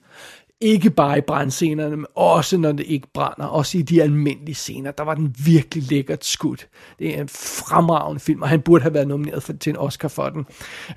Ikke 0.65 0.89
bare 0.89 1.17
i 1.17 1.21
brandscenerne, 1.21 1.95
men 1.95 2.05
også 2.15 2.57
når 2.57 2.71
det 2.71 2.85
ikke 2.87 3.07
brænder. 3.13 3.45
Også 3.45 3.77
i 3.77 3.81
de 3.81 4.03
almindelige 4.03 4.55
scener. 4.55 4.91
Der 4.91 5.03
var 5.03 5.15
den 5.15 5.35
virkelig 5.45 5.83
lækkert 5.89 6.25
skudt. 6.25 6.67
Det 6.99 7.17
er 7.17 7.21
en 7.21 7.27
fremragende 7.29 8.19
film, 8.19 8.41
og 8.41 8.49
han 8.49 8.61
burde 8.61 8.81
have 8.81 8.93
været 8.93 9.07
nomineret 9.07 9.43
for, 9.43 9.53
til 9.53 9.69
en 9.69 9.77
Oscar 9.77 10.07
for 10.07 10.29
den. 10.29 10.45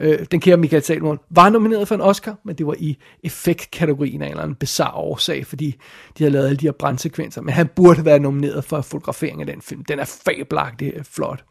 Øh, 0.00 0.18
den 0.30 0.40
kære 0.40 0.56
Michael 0.56 0.82
Salomon 0.82 1.18
var 1.30 1.48
nomineret 1.48 1.88
for 1.88 1.94
en 1.94 2.00
Oscar, 2.00 2.36
men 2.44 2.54
det 2.54 2.66
var 2.66 2.74
i 2.78 2.96
effektkategorien 3.24 4.22
af 4.22 4.26
en 4.26 4.30
eller 4.30 4.42
anden 4.42 4.54
bizarre 4.54 4.94
årsag, 4.94 5.46
fordi 5.46 5.76
de 6.18 6.24
har 6.24 6.30
lavet 6.30 6.46
alle 6.46 6.56
de 6.56 6.66
her 6.66 6.72
brandsekvenser. 6.72 7.42
Men 7.42 7.54
han 7.54 7.68
burde 7.76 7.94
have 7.94 8.06
været 8.06 8.22
nomineret 8.22 8.64
for 8.64 8.80
fotografering 8.80 9.40
af 9.40 9.46
den 9.46 9.62
film. 9.62 9.84
Den 9.84 9.98
er 9.98 10.20
fabelagtig 10.26 10.92
øh, 10.96 11.04
flot. 11.04 11.44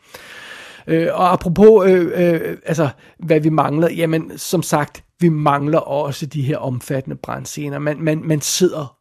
Øh, 0.88 1.08
og 1.14 1.34
apropos, 1.34 1.90
øh, 1.90 2.12
øh, 2.16 2.58
altså, 2.66 2.90
hvad 3.20 3.40
vi 3.40 3.50
mangler, 3.50 3.90
jamen, 3.92 4.38
som 4.38 4.64
sagt, 4.64 5.04
vi 5.20 5.30
mangler 5.30 5.80
også 5.80 6.26
de 6.26 6.42
her 6.42 6.58
omfattende 6.58 7.16
brandscener. 7.16 7.80
Man, 7.80 8.02
man, 8.02 8.22
man 8.24 8.42
sidder 8.42 8.98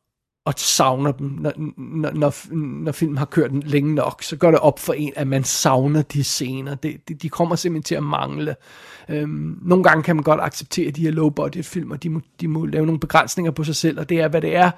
og 0.46 0.54
savner 0.56 1.12
dem, 1.12 1.26
når, 1.26 1.52
når, 1.76 2.10
når, 2.10 2.54
når 2.82 2.92
filmen 2.92 3.18
har 3.18 3.24
kørt 3.24 3.50
den 3.50 3.62
længe 3.62 3.94
nok, 3.94 4.22
så 4.22 4.36
går 4.36 4.50
det 4.50 4.60
op 4.60 4.78
for 4.78 4.92
en, 4.92 5.12
at 5.16 5.26
man 5.26 5.44
savner 5.44 6.02
de 6.02 6.24
scener. 6.24 6.74
De, 6.74 6.98
de, 7.08 7.14
de 7.14 7.28
kommer 7.28 7.56
simpelthen 7.56 7.82
til 7.82 7.94
at 7.94 8.02
mangle. 8.02 8.56
Øhm, 9.08 9.58
nogle 9.62 9.84
gange 9.84 10.02
kan 10.02 10.16
man 10.16 10.22
godt 10.22 10.40
acceptere 10.40 10.90
de 10.90 11.02
her 11.02 11.10
low-budget 11.10 11.66
film, 11.66 11.90
og 11.90 12.02
de 12.02 12.10
må, 12.10 12.20
de 12.40 12.48
må 12.48 12.66
lave 12.66 12.86
nogle 12.86 13.00
begrænsninger 13.00 13.50
på 13.50 13.64
sig 13.64 13.76
selv, 13.76 14.00
og 14.00 14.08
det 14.08 14.20
er, 14.20 14.28
hvad 14.28 14.42
det 14.42 14.56
er. 14.56 14.70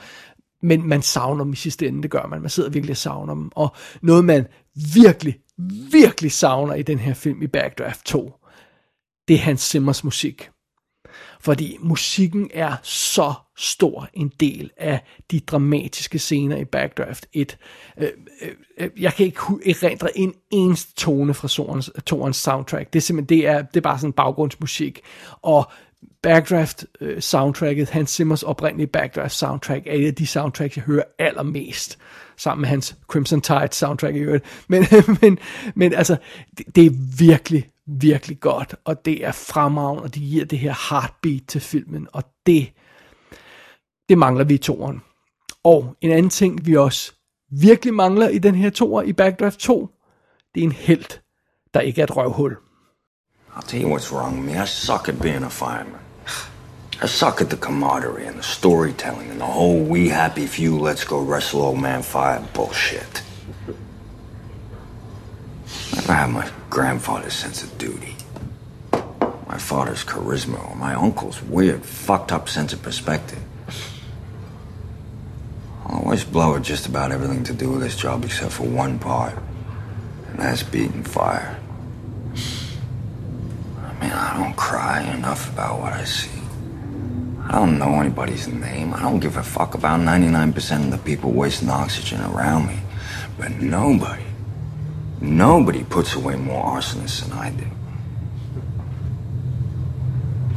Men 0.62 0.88
man 0.88 1.03
savner 1.03 1.44
dem 1.44 1.53
i 1.53 1.57
sidste 1.57 1.88
ende, 1.88 2.03
det 2.03 2.11
gør 2.11 2.27
man. 2.27 2.40
Man 2.40 2.51
sidder 2.51 2.70
virkelig 2.70 2.92
og 2.92 2.96
savner 2.96 3.35
dem. 3.35 3.51
Og 3.55 3.77
noget, 4.03 4.24
man 4.24 4.46
virkelig, 4.94 5.38
virkelig 5.92 6.33
savner 6.33 6.74
i 6.74 6.83
den 6.83 6.98
her 6.98 7.14
film 7.14 7.42
i 7.42 7.46
Backdraft 7.46 8.05
2, 8.05 8.33
det 9.29 9.35
er 9.35 9.40
Hans 9.40 9.61
Simmers 9.61 10.05
musik. 10.05 10.51
Fordi 11.40 11.77
musikken 11.81 12.51
er 12.55 12.77
så 12.83 13.35
stor 13.57 14.09
en 14.14 14.33
del 14.40 14.70
af 14.77 15.01
de 15.31 15.40
dramatiske 15.40 16.18
scener 16.18 16.57
i 16.57 16.64
Backdraft 16.64 17.27
1. 17.33 17.59
Øh, 17.98 18.09
øh, 18.42 18.51
øh, 18.79 18.90
jeg 19.03 19.14
kan 19.14 19.27
ikke 19.27 19.40
erindre 19.66 20.18
en 20.18 20.35
eneste 20.51 20.94
tone 20.94 21.35
fra 21.35 21.48
Torens 22.07 22.37
soundtrack. 22.37 22.92
Det 22.92 22.98
er 22.98 23.03
simpelthen 23.03 23.38
det 23.38 23.46
er, 23.46 23.62
det 23.62 23.77
er 23.77 23.81
bare 23.81 23.98
sådan 23.98 24.12
baggrundsmusik. 24.12 25.01
Og 25.42 25.70
Backdraft 26.22 26.85
øh, 27.01 27.20
soundtracket, 27.20 27.90
Hans 27.90 28.11
Simmers 28.11 28.42
oprindelige 28.42 28.87
Backdraft 28.87 29.35
soundtrack, 29.35 29.87
er 29.87 29.92
et 29.92 30.07
af 30.07 30.14
de 30.14 30.27
soundtracks, 30.27 30.77
jeg 30.77 30.85
hører 30.85 31.03
allermest 31.18 31.98
sammen 32.37 32.61
med 32.61 32.68
hans 32.68 32.96
Crimson 33.09 33.40
Tide 33.40 33.68
soundtrack 33.72 34.16
i 34.16 34.18
øvrigt. 34.18 34.44
Men, 34.68 34.85
men, 35.22 35.38
men 35.74 35.92
altså, 35.92 36.16
det, 36.59 36.66
det 36.77 36.87
er 36.87 36.90
virkelig, 37.18 37.70
virkelig 37.88 38.40
godt, 38.40 38.74
og 38.85 39.05
det 39.05 39.24
er 39.24 39.33
fremragende, 39.33 40.03
og 40.03 40.14
det 40.14 40.22
giver 40.22 40.44
det 40.44 40.59
her 40.59 40.90
heartbeat 40.90 41.42
til 41.48 41.61
filmen, 41.61 42.09
og 42.12 42.24
det, 42.46 42.72
det 44.09 44.18
mangler 44.18 44.44
vi 44.44 44.55
i 44.55 44.59
toren. 44.59 45.03
Og 45.64 45.96
en 46.01 46.11
anden 46.11 46.31
ting, 46.31 46.66
vi 46.66 46.77
også 46.77 47.12
virkelig 47.51 47.94
mangler 47.94 48.29
i 48.29 48.38
den 48.38 48.55
her 48.55 48.70
toer 48.70 49.03
i 49.03 49.12
Backdraft 49.12 49.59
2, 49.59 49.88
det 50.55 50.61
er 50.61 50.64
en 50.64 50.72
helt, 50.72 51.22
der 51.74 51.81
ikke 51.81 52.01
er 52.01 52.05
et 52.05 52.16
røvhul. 52.16 52.57
I'll 53.57 53.66
tell 53.66 53.83
you 53.83 53.96
what's 53.96 54.12
wrong 54.12 54.35
with 54.37 54.57
me. 54.57 54.62
I 54.62 54.66
suck 54.66 55.09
at 55.09 55.20
being 55.20 55.44
a 55.44 55.48
fireman. 55.48 56.01
I 57.03 57.07
suck 57.07 57.40
at 57.40 57.48
the 57.48 57.57
camaraderie 57.57 58.27
and 58.27 58.37
the 58.37 58.42
storytelling 58.42 59.31
and 59.31 59.40
the 59.40 59.46
whole 59.46 59.83
we 59.83 60.09
happy 60.09 60.46
few 60.46 60.79
let's 60.79 61.05
go 61.05 61.20
wrestle 61.20 61.62
old 61.62 61.81
man 61.81 62.03
fire 62.03 62.42
bullshit. 62.55 63.28
Never 65.94 66.12
had 66.12 66.31
my 66.31 66.51
grandfather's 66.70 67.35
sense 67.35 67.62
of 67.62 67.77
duty. 67.79 68.16
My 69.46 69.59
father's 69.59 70.05
charisma 70.05 70.70
or 70.70 70.77
my 70.77 70.94
uncle's 70.94 71.42
weird, 71.42 71.85
fucked 71.85 72.33
up 72.33 72.48
sense 72.48 72.72
of 72.72 72.83
perspective. 72.83 73.42
I 75.87 75.94
always 75.94 76.24
blow 76.24 76.57
at 76.57 76.62
just 76.62 76.87
about 76.87 77.12
everything 77.12 77.44
to 77.44 77.55
do 77.55 77.70
with 77.70 77.81
this 77.81 77.96
job 77.96 78.24
except 78.24 78.53
for 78.53 78.64
one 78.64 78.98
part. 78.98 79.35
And 80.29 80.38
that's 80.38 80.62
beating 80.62 81.03
fire. 81.03 81.59
I 83.79 83.92
mean, 84.01 84.12
I 84.12 84.38
don't 84.38 84.57
cry 84.57 85.01
enough 85.14 85.51
about 85.53 85.81
what 85.81 85.94
I 85.94 86.05
see. 86.05 86.31
I 87.48 87.53
don't 87.53 87.79
know 87.79 87.98
anybody's 87.98 88.46
name. 88.46 88.92
I 88.92 89.01
don't 89.01 89.20
give 89.20 89.38
a 89.38 89.42
fuck 89.42 89.74
about 89.74 90.01
99% 90.01 90.85
of 90.85 90.90
the 90.90 90.98
people 90.98 91.33
wasting 91.33 91.70
oxygen 91.70 92.20
around 92.20 92.66
me. 92.66 92.79
But 93.38 93.53
nobody, 93.53 94.24
nobody 95.20 95.85
puts 95.85 96.14
away 96.14 96.37
more 96.37 96.64
arsonists 96.64 97.22
than 97.22 97.33
I 97.33 97.50
do. 97.50 97.66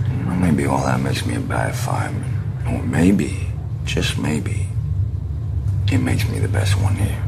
You 0.10 0.24
know, 0.24 0.36
maybe 0.36 0.66
all 0.66 0.84
that 0.86 1.00
makes 1.00 1.26
me 1.26 1.36
a 1.36 1.40
bad 1.40 1.76
fireman. 1.76 2.24
Or 2.68 2.84
maybe, 2.84 3.48
just 3.86 4.18
maybe, 4.18 4.68
it 5.92 6.00
makes 6.00 6.28
me 6.30 6.40
the 6.40 6.48
best 6.48 6.82
one 6.82 6.96
here. 6.96 7.24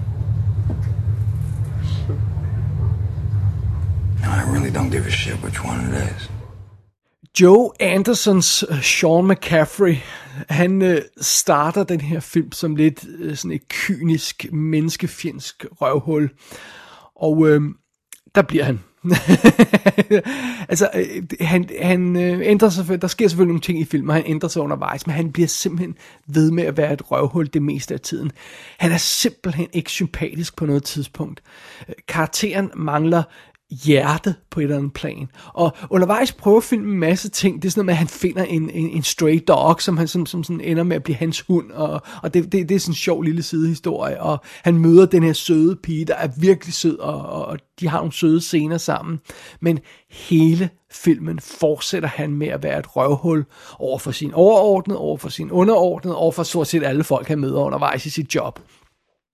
I 4.25 4.51
really 4.51 4.71
don't 4.71 4.89
give 4.89 5.05
a 5.05 5.11
shit 5.11 5.35
which 5.43 5.63
one 5.63 5.93
it 5.93 5.93
is. 5.93 6.29
Joe 7.33 7.73
Andersons 7.79 8.63
uh, 8.63 8.79
Sean 8.81 9.27
McCaffrey, 9.27 9.95
han 10.49 10.81
øh, 10.81 11.01
starter 11.21 11.83
den 11.83 12.01
her 12.01 12.19
film 12.19 12.51
som 12.51 12.75
lidt 12.75 13.05
øh, 13.19 13.37
sådan 13.37 13.51
et 13.51 13.67
kynisk, 13.69 14.45
menneskefjendsk 14.51 15.65
røvhul. 15.81 16.29
Og 17.15 17.49
øh, 17.49 17.61
der 18.35 18.41
bliver 18.41 18.63
han. 18.63 18.79
altså, 20.69 20.89
øh, 20.95 21.23
han, 21.41 21.69
han 21.81 22.15
øh, 22.15 22.39
ændrer 22.43 22.69
sig, 22.69 23.01
der 23.01 23.07
sker 23.07 23.27
selvfølgelig 23.27 23.47
nogle 23.47 23.61
ting 23.61 23.79
i 23.79 23.85
filmen, 23.85 24.09
og 24.09 24.15
han 24.15 24.23
ændrer 24.25 24.49
sig 24.49 24.61
undervejs, 24.61 25.07
men 25.07 25.15
han 25.15 25.31
bliver 25.31 25.47
simpelthen 25.47 25.95
ved 26.27 26.51
med 26.51 26.63
at 26.63 26.77
være 26.77 26.93
et 26.93 27.11
røvhul 27.11 27.47
det 27.53 27.61
meste 27.61 27.93
af 27.93 27.99
tiden. 27.99 28.31
Han 28.79 28.91
er 28.91 28.97
simpelthen 28.97 29.67
ikke 29.73 29.91
sympatisk 29.91 30.55
på 30.55 30.65
noget 30.65 30.83
tidspunkt. 30.83 31.41
Øh, 31.89 31.95
karakteren 32.07 32.71
mangler 32.75 33.23
hjerte 33.73 34.35
på 34.51 34.59
et 34.59 34.63
eller 34.63 34.77
andet 34.77 34.93
plan. 34.93 35.29
Og 35.53 35.73
undervejs 35.89 36.31
prøver 36.31 36.61
filmen 36.61 36.89
en 36.89 36.99
masse 36.99 37.29
ting. 37.29 37.61
Det 37.61 37.67
er 37.67 37.71
sådan 37.71 37.79
noget 37.79 37.85
med, 37.85 37.93
at 37.93 37.97
han 37.97 38.07
finder 38.07 38.43
en, 38.43 38.69
en, 38.69 38.89
en 38.89 39.03
stray 39.03 39.43
dog, 39.47 39.81
som, 39.81 39.97
han, 39.97 40.07
som, 40.07 40.25
som 40.25 40.43
sådan 40.43 40.61
ender 40.61 40.83
med 40.83 40.95
at 40.95 41.03
blive 41.03 41.15
hans 41.15 41.41
hund. 41.41 41.71
Og, 41.71 42.01
og 42.23 42.33
det, 42.33 42.51
det, 42.51 42.69
det 42.69 42.75
er 42.75 42.79
sådan 42.79 42.91
en 42.91 42.95
sjov 42.95 43.21
lille 43.21 43.43
sidehistorie. 43.43 44.21
Og 44.21 44.39
han 44.63 44.77
møder 44.77 45.05
den 45.05 45.23
her 45.23 45.33
søde 45.33 45.75
pige, 45.75 46.05
der 46.05 46.15
er 46.15 46.29
virkelig 46.37 46.73
sød, 46.73 46.99
og, 46.99 47.21
og, 47.21 47.45
og 47.45 47.59
de 47.79 47.87
har 47.87 47.97
nogle 47.97 48.13
søde 48.13 48.41
scener 48.41 48.77
sammen. 48.77 49.19
Men 49.61 49.79
hele 50.09 50.69
filmen 50.91 51.39
fortsætter 51.39 52.09
han 52.09 52.33
med 52.33 52.47
at 52.47 52.63
være 52.63 52.79
et 52.79 52.95
røvhul 52.95 53.45
over 53.79 53.99
for 53.99 54.11
sin 54.11 54.33
overordnede, 54.33 54.99
over 54.99 55.17
for 55.17 55.29
sin 55.29 55.51
underordnede, 55.51 56.15
over 56.15 56.31
for 56.31 56.43
stort 56.43 56.67
set 56.67 56.83
alle 56.83 57.03
folk, 57.03 57.27
han 57.27 57.39
møder 57.39 57.59
undervejs 57.59 58.05
i 58.05 58.09
sit 58.09 58.35
job. 58.35 58.59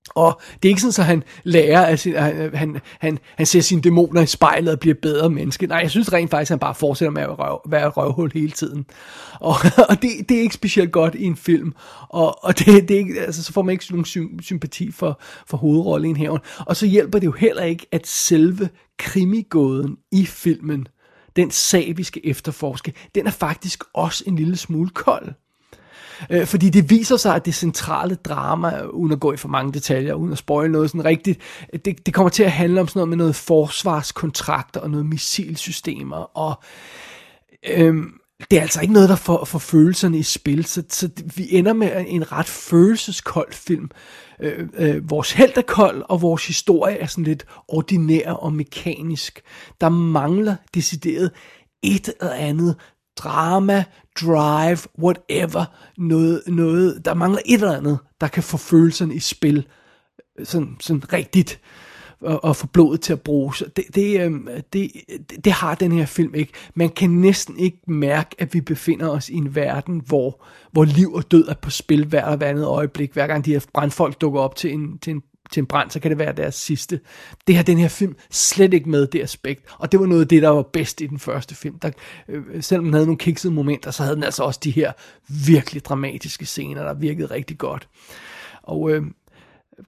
Og 0.10 0.42
det 0.64 0.70
er 0.70 0.72
ikke 0.72 0.82
sådan, 0.82 1.02
at 1.02 1.08
han 1.08 1.24
lærer, 1.44 1.86
at 1.86 2.04
han, 2.04 2.56
han, 2.56 2.80
han, 3.00 3.20
han 3.36 3.46
ser 3.46 3.62
sine 3.62 3.82
dæmoner 3.82 4.22
i 4.22 4.26
spejlet 4.26 4.74
og 4.74 4.80
bliver 4.80 4.96
bedre 5.02 5.30
menneske. 5.30 5.68
Nej, 5.68 5.78
jeg 5.78 5.92
synes 5.92 6.14
rent 6.14 6.32
faktisk, 6.32 6.50
at 6.50 6.54
han 6.54 6.60
bare 6.60 6.76
fortsætter 6.76 7.12
med 7.12 7.22
at 7.22 7.40
røv, 7.40 7.62
være 7.70 7.90
røvhul 7.90 8.32
hele 8.34 8.52
tiden. 8.52 8.86
Og, 9.40 9.56
og 9.90 10.02
det, 10.02 10.10
det 10.30 10.38
er 10.38 10.42
ikke 10.42 10.56
specielt 10.56 10.92
godt 10.92 11.16
i 11.16 11.24
en 11.24 11.36
film. 11.36 11.74
Og, 12.10 12.44
og 12.44 12.60
det, 12.60 12.66
det 12.66 12.92
er 12.92 12.98
ikke, 12.98 13.22
altså, 13.22 13.44
så 13.44 13.54
får 13.54 13.62
man 13.62 13.74
ikke 13.74 13.86
nogen 13.90 14.06
sympati 14.42 14.92
for, 14.92 15.22
for 15.48 15.58
hovedrollen 15.58 16.16
her. 16.16 16.38
Og 16.66 16.76
så 16.76 16.86
hjælper 16.86 17.20
det 17.20 17.26
jo 17.26 17.32
heller 17.32 17.64
ikke, 17.64 17.88
at 17.92 18.08
selve 18.08 18.70
krimigåden 18.98 19.98
i 20.12 20.26
filmen, 20.26 20.88
den 21.36 21.52
sag, 21.52 21.94
vi 21.98 22.04
skal 22.04 22.22
efterforske, 22.26 22.94
den 23.16 23.28
er 23.28 23.32
faktisk 23.32 23.84
også 23.94 24.24
en 24.28 24.36
lille 24.36 24.58
smule 24.58 24.90
kold. 24.90 25.34
Øh, 26.30 26.46
fordi 26.46 26.70
det 26.70 26.90
viser 26.90 27.18
sig, 27.18 27.36
at 27.36 27.46
det 27.46 27.56
centrale 27.56 28.16
drama, 28.16 28.82
uden 28.82 29.12
at 29.12 29.20
gå 29.20 29.34
i 29.34 29.38
for 29.38 29.48
mange 29.48 29.74
detaljer, 29.74 30.14
uden 30.14 30.32
at 30.32 30.38
spoil 30.38 30.72
noget 30.72 30.90
sådan 30.90 31.06
rigtigt, 31.06 31.40
det, 31.86 32.06
det 32.06 32.14
kommer 32.14 32.30
til 32.30 32.44
at 32.44 32.52
handle 32.52 32.82
om 32.82 32.88
sådan 32.88 33.00
noget 33.00 33.10
med 33.10 33.18
noget 33.18 33.36
forsvarskontrakter 33.36 34.80
og 34.80 34.90
noget 34.90 35.06
missilsystemer. 35.06 36.38
Og 36.38 36.64
øhm, 37.70 38.14
det 38.52 38.58
er 38.58 38.62
altså 38.62 38.82
ikke 38.82 38.94
noget, 38.94 39.10
der 39.10 39.16
får, 39.16 39.46
får 39.46 39.60
følelserne 39.60 40.18
i 40.18 40.24
spil, 40.24 40.66
så, 40.66 40.84
så 40.90 41.10
vi 41.36 41.48
ender 41.52 41.74
med 41.74 42.06
en 42.08 42.32
ret 42.32 42.46
følelseskold 42.46 43.54
film. 43.54 43.90
Øh, 44.42 44.68
øh, 44.74 45.10
vores 45.10 45.32
held 45.32 45.58
er 45.58 45.62
kold, 45.62 46.04
og 46.10 46.22
vores 46.22 46.48
historie 46.48 46.98
er 46.98 47.06
sådan 47.06 47.24
lidt 47.24 47.46
ordinær 47.68 48.32
og 48.32 48.54
mekanisk. 48.54 49.42
Der 49.82 49.90
mangler 49.90 50.56
decideret 50.76 51.32
et 51.84 52.10
eller 52.22 52.34
andet 52.34 52.76
drama, 53.24 53.84
drive, 54.22 54.80
whatever, 55.00 55.66
noget, 55.98 56.42
noget, 56.48 57.06
der 57.06 57.14
mangler 57.14 57.40
et 57.46 57.54
eller 57.54 57.78
andet, 57.78 57.98
der 58.22 58.28
kan 58.28 58.44
få 58.44 58.58
følelserne 58.58 59.16
i 59.16 59.20
spil, 59.20 59.68
øh, 60.40 60.46
sådan, 60.46 60.78
sådan 60.80 61.14
rigtigt. 61.14 61.60
og, 62.22 62.44
og 62.44 62.56
få 62.56 62.68
blodet 62.68 63.02
til 63.02 63.14
at 63.14 63.22
bruge. 63.22 63.54
Det, 63.76 63.84
det, 63.96 64.22
øh, 64.22 64.62
det, 64.74 64.92
det 65.44 65.52
har 65.52 65.76
den 65.76 65.92
her 65.92 66.06
film 66.06 66.36
ikke. 66.36 66.54
Man 66.76 66.90
kan 66.90 67.10
næsten 67.10 67.60
ikke 67.60 67.80
mærke, 67.88 68.36
at 68.40 68.54
vi 68.54 68.62
befinder 68.62 69.10
os 69.10 69.30
i 69.30 69.36
en 69.36 69.56
verden, 69.56 70.02
hvor, 70.06 70.46
hvor 70.72 70.84
liv 70.86 71.14
og 71.14 71.32
død 71.32 71.48
er 71.48 71.54
på 71.54 71.70
spil 71.70 72.06
hver 72.06 72.26
og 72.26 72.50
andet 72.50 72.66
øjeblik. 72.66 73.14
Hver 73.14 73.28
gang 73.28 73.46
de 73.46 73.54
her 73.54 73.66
brandfolk 73.74 74.22
dukker 74.22 74.40
op 74.40 74.56
til 74.56 74.74
en, 74.74 74.98
til 74.98 75.12
en 75.12 75.22
til 75.52 75.62
en 75.62 75.66
brand, 75.66 75.92
så 75.92 76.00
kan 76.00 76.12
det 76.12 76.18
være 76.18 76.34
deres 76.34 76.56
sidste. 76.56 77.00
Det 77.48 77.56
har 77.56 77.64
den 77.64 77.78
her 77.78 77.88
film 77.88 78.16
slet 78.32 78.74
ikke 78.74 78.90
med 78.90 79.08
det 79.08 79.22
aspekt, 79.22 79.66
og 79.78 79.92
det 79.92 80.00
var 80.00 80.06
noget 80.06 80.22
af 80.22 80.28
det, 80.28 80.42
der 80.42 80.50
var 80.50 80.62
bedst 80.62 81.02
i 81.02 81.08
den 81.08 81.20
første 81.20 81.56
film. 81.56 81.80
Der, 81.80 81.92
øh, 82.30 82.44
selvom 82.64 82.86
den 82.86 82.94
havde 82.94 83.06
nogle 83.06 83.18
kiksede 83.18 83.54
momenter, 83.54 83.92
så 83.92 84.04
havde 84.04 84.16
den 84.16 84.24
altså 84.24 84.44
også 84.44 84.60
de 84.64 84.72
her 84.72 84.92
virkelig 85.46 85.86
dramatiske 85.86 86.46
scener, 86.46 86.84
der 86.84 86.94
virkede 86.94 87.32
rigtig 87.32 87.58
godt. 87.58 87.88
Og 88.64 88.92
øh, 88.92 89.04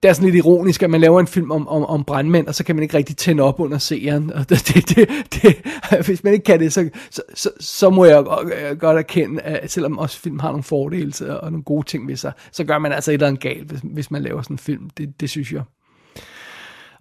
det 0.03 0.09
er 0.09 0.13
sådan 0.13 0.29
lidt 0.29 0.45
ironisk, 0.45 0.83
at 0.83 0.89
man 0.89 1.01
laver 1.01 1.19
en 1.19 1.27
film 1.27 1.51
om, 1.51 1.67
om, 1.67 1.85
om 1.85 2.03
brandmænd, 2.03 2.47
og 2.47 2.55
så 2.55 2.63
kan 2.63 2.75
man 2.75 2.83
ikke 2.83 2.97
rigtig 2.97 3.17
tænde 3.17 3.43
op 3.43 3.59
under 3.59 3.77
seeren. 3.77 4.33
Og 4.33 4.49
det, 4.49 4.67
det, 4.67 4.89
det, 4.89 5.09
det, 5.33 5.55
hvis 6.05 6.23
man 6.23 6.33
ikke 6.33 6.43
kan 6.43 6.59
det, 6.59 6.73
så, 6.73 6.89
så, 7.09 7.21
så, 7.33 7.49
så 7.59 7.89
må 7.89 8.05
jeg 8.05 8.23
godt 8.79 8.95
øh, 8.95 8.99
erkende, 8.99 9.41
at 9.41 9.71
selvom 9.71 9.97
også 9.97 10.19
film 10.19 10.39
har 10.39 10.49
nogle 10.49 10.63
fordele 10.63 11.39
og 11.39 11.51
nogle 11.51 11.63
gode 11.63 11.87
ting 11.87 12.07
ved 12.07 12.15
sig, 12.15 12.31
så 12.51 12.63
gør 12.63 12.77
man 12.77 12.91
altså 12.91 13.11
et 13.11 13.13
eller 13.13 13.27
andet 13.27 13.41
galt, 13.41 13.67
hvis, 13.67 13.81
hvis 13.83 14.11
man 14.11 14.21
laver 14.21 14.41
sådan 14.41 14.53
en 14.53 14.59
film. 14.59 14.89
Det, 14.89 15.21
det 15.21 15.29
synes 15.29 15.51
jeg. 15.51 15.63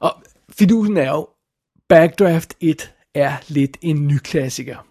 Og 0.01 0.13
fidusen 0.59 0.97
er 0.97 1.11
jo, 1.11 1.29
Backdraft 1.89 2.55
1 2.61 2.93
er 3.15 3.33
lidt 3.49 3.77
en 3.83 4.07
ny 4.07 4.19
klassiker. 4.19 4.90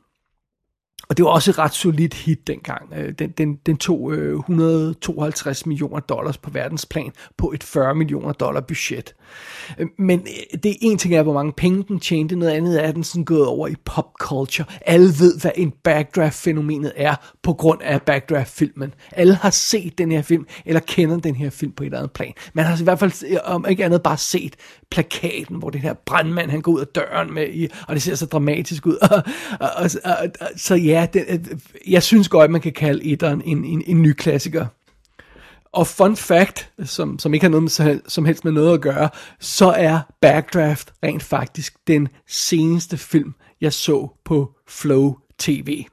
Og 1.10 1.18
det 1.18 1.26
var 1.26 1.32
også 1.32 1.52
et 1.52 1.60
ret 1.60 1.74
solidt 1.74 2.14
hit 2.14 2.48
dengang. 2.48 2.94
Øh, 2.96 3.14
den, 3.20 3.30
den, 3.30 3.56
den 3.56 3.78
tog 3.78 4.14
øh, 4.14 4.40
152 4.40 5.66
millioner 5.66 6.00
dollars 6.00 6.38
på 6.38 6.52
verdensplan 6.52 7.12
på 7.38 7.52
et 7.52 7.64
40 7.64 7.96
millioner 7.96 8.34
dollar 8.34 8.62
budget. 8.62 9.16
Øh, 9.78 9.88
men 9.98 10.28
det 10.64 10.72
er 10.72 10.76
en 10.82 10.98
ting 10.98 11.16
er, 11.16 11.24
hvor 11.24 11.34
mange 11.34 11.54
penge 11.54 11.84
den 11.88 12.00
tjente, 12.00 12.36
noget 12.36 12.52
andet 12.52 12.84
er, 12.84 12.88
at 12.88 12.96
den 12.96 13.04
sådan 13.04 13.26
gået 13.26 13.46
over 13.46 13.68
i 13.68 13.76
pop 13.86 14.12
culture. 14.20 14.68
Alle 14.86 15.08
ved, 15.20 15.40
hvad 15.42 15.52
en 15.56 15.74
backdraft-fænomenet 15.84 16.92
er 16.96 17.16
på 17.44 17.54
grund 17.54 17.82
af 17.82 18.02
backdraft-filmen. 18.02 18.94
Alle 19.12 19.36
har 19.36 19.50
set 19.50 19.98
den 19.98 20.12
her 20.12 20.22
film, 20.22 20.48
eller 20.66 20.80
kender 20.80 21.18
den 21.18 21.36
her 21.36 21.50
film 21.50 21.72
på 21.72 21.84
et 21.84 21.86
eller 21.86 21.98
andet 21.98 22.12
plan. 22.12 22.34
Man 22.54 22.66
har 22.66 22.82
i 22.82 22.84
hvert 22.84 23.00
fald, 23.00 23.40
om 23.44 23.66
ikke 23.70 23.86
andet, 23.86 24.04
bare 24.04 24.18
set 24.18 24.56
plakaten, 24.92 25.56
hvor 25.56 25.70
den 25.70 25.82
her 25.82 25.94
brandmand, 25.94 26.50
han 26.50 26.62
går 26.62 26.72
ud 26.72 26.80
af 26.80 26.88
døren 26.88 27.34
med, 27.34 27.48
i, 27.50 27.68
og 27.88 27.96
det 27.96 28.02
ser 28.02 28.16
så 28.16 28.26
dramatisk 28.26 28.86
ud. 28.86 28.96
og, 29.12 29.24
og, 29.60 29.90
og, 30.04 30.16
og, 30.42 30.48
så 30.58 30.76
ja, 30.76 30.99
det, 31.06 31.26
øh, 31.30 31.40
jeg 31.88 32.04
synes 32.04 32.30
godt, 32.30 32.52
man 32.52 32.62
kan 32.62 32.74
kalde 32.74 33.04
etteren 33.06 33.42
en, 33.46 33.66
en, 33.66 33.84
en 33.86 34.02
ny 34.02 34.14
klassiker. 34.14 34.66
Og 35.72 35.88
fun 35.88 36.16
fact, 36.16 36.72
som, 36.84 37.20
som 37.20 37.34
ikke 37.34 37.44
har 37.44 37.50
noget 37.50 37.64
med, 37.64 38.00
som 38.08 38.26
helst 38.26 38.46
med 38.46 38.52
noget 38.52 38.74
at 38.74 38.82
gøre, 38.82 39.10
så 39.40 39.66
er 39.66 40.00
Backdraft 40.22 40.94
rent 41.04 41.24
faktisk 41.24 41.74
den 41.88 42.08
seneste 42.28 42.98
film, 42.98 43.34
jeg 43.62 43.74
så 43.74 44.08
på 44.26 44.54
Flow 44.68 45.16
TV. 45.38 45.84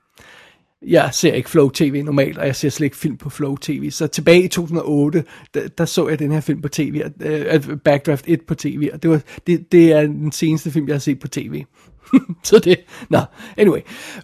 Jeg 0.83 1.11
ser 1.13 1.33
ikke 1.33 1.51
Flow 1.51 1.69
TV 1.69 2.03
normalt, 2.05 2.39
og 2.39 2.47
jeg 2.47 2.57
ser 2.57 2.69
slet 2.69 2.85
ikke 2.85 2.97
film 2.97 3.17
på 3.17 3.31
Flow 3.31 3.57
TV. 3.57 3.91
Så 3.91 4.07
tilbage 4.07 4.43
i 4.43 4.49
2008, 4.49 5.25
der, 5.55 5.69
der 5.69 5.85
så 5.85 6.09
jeg 6.09 6.19
den 6.19 6.33
her 6.33 6.41
film 6.41 6.63
på 6.63 6.69
tv, 6.69 7.03
uh, 7.05 7.27
øh, 7.27 7.79
Backdraft 7.85 8.25
1 8.29 8.41
på 8.47 8.55
tv, 8.55 8.91
og 8.93 9.03
det, 9.03 9.11
var, 9.11 9.21
det, 9.47 9.73
det 9.73 9.93
er 9.93 10.01
den 10.01 10.33
seneste 10.33 10.71
film, 10.71 10.89
jeg 10.89 10.95
har 10.95 11.01
set 11.01 11.21
på 11.21 11.29
tv. 11.29 11.65
så 12.45 12.59
det, 12.59 12.81
nå, 13.11 13.21
anyway. 13.57 13.81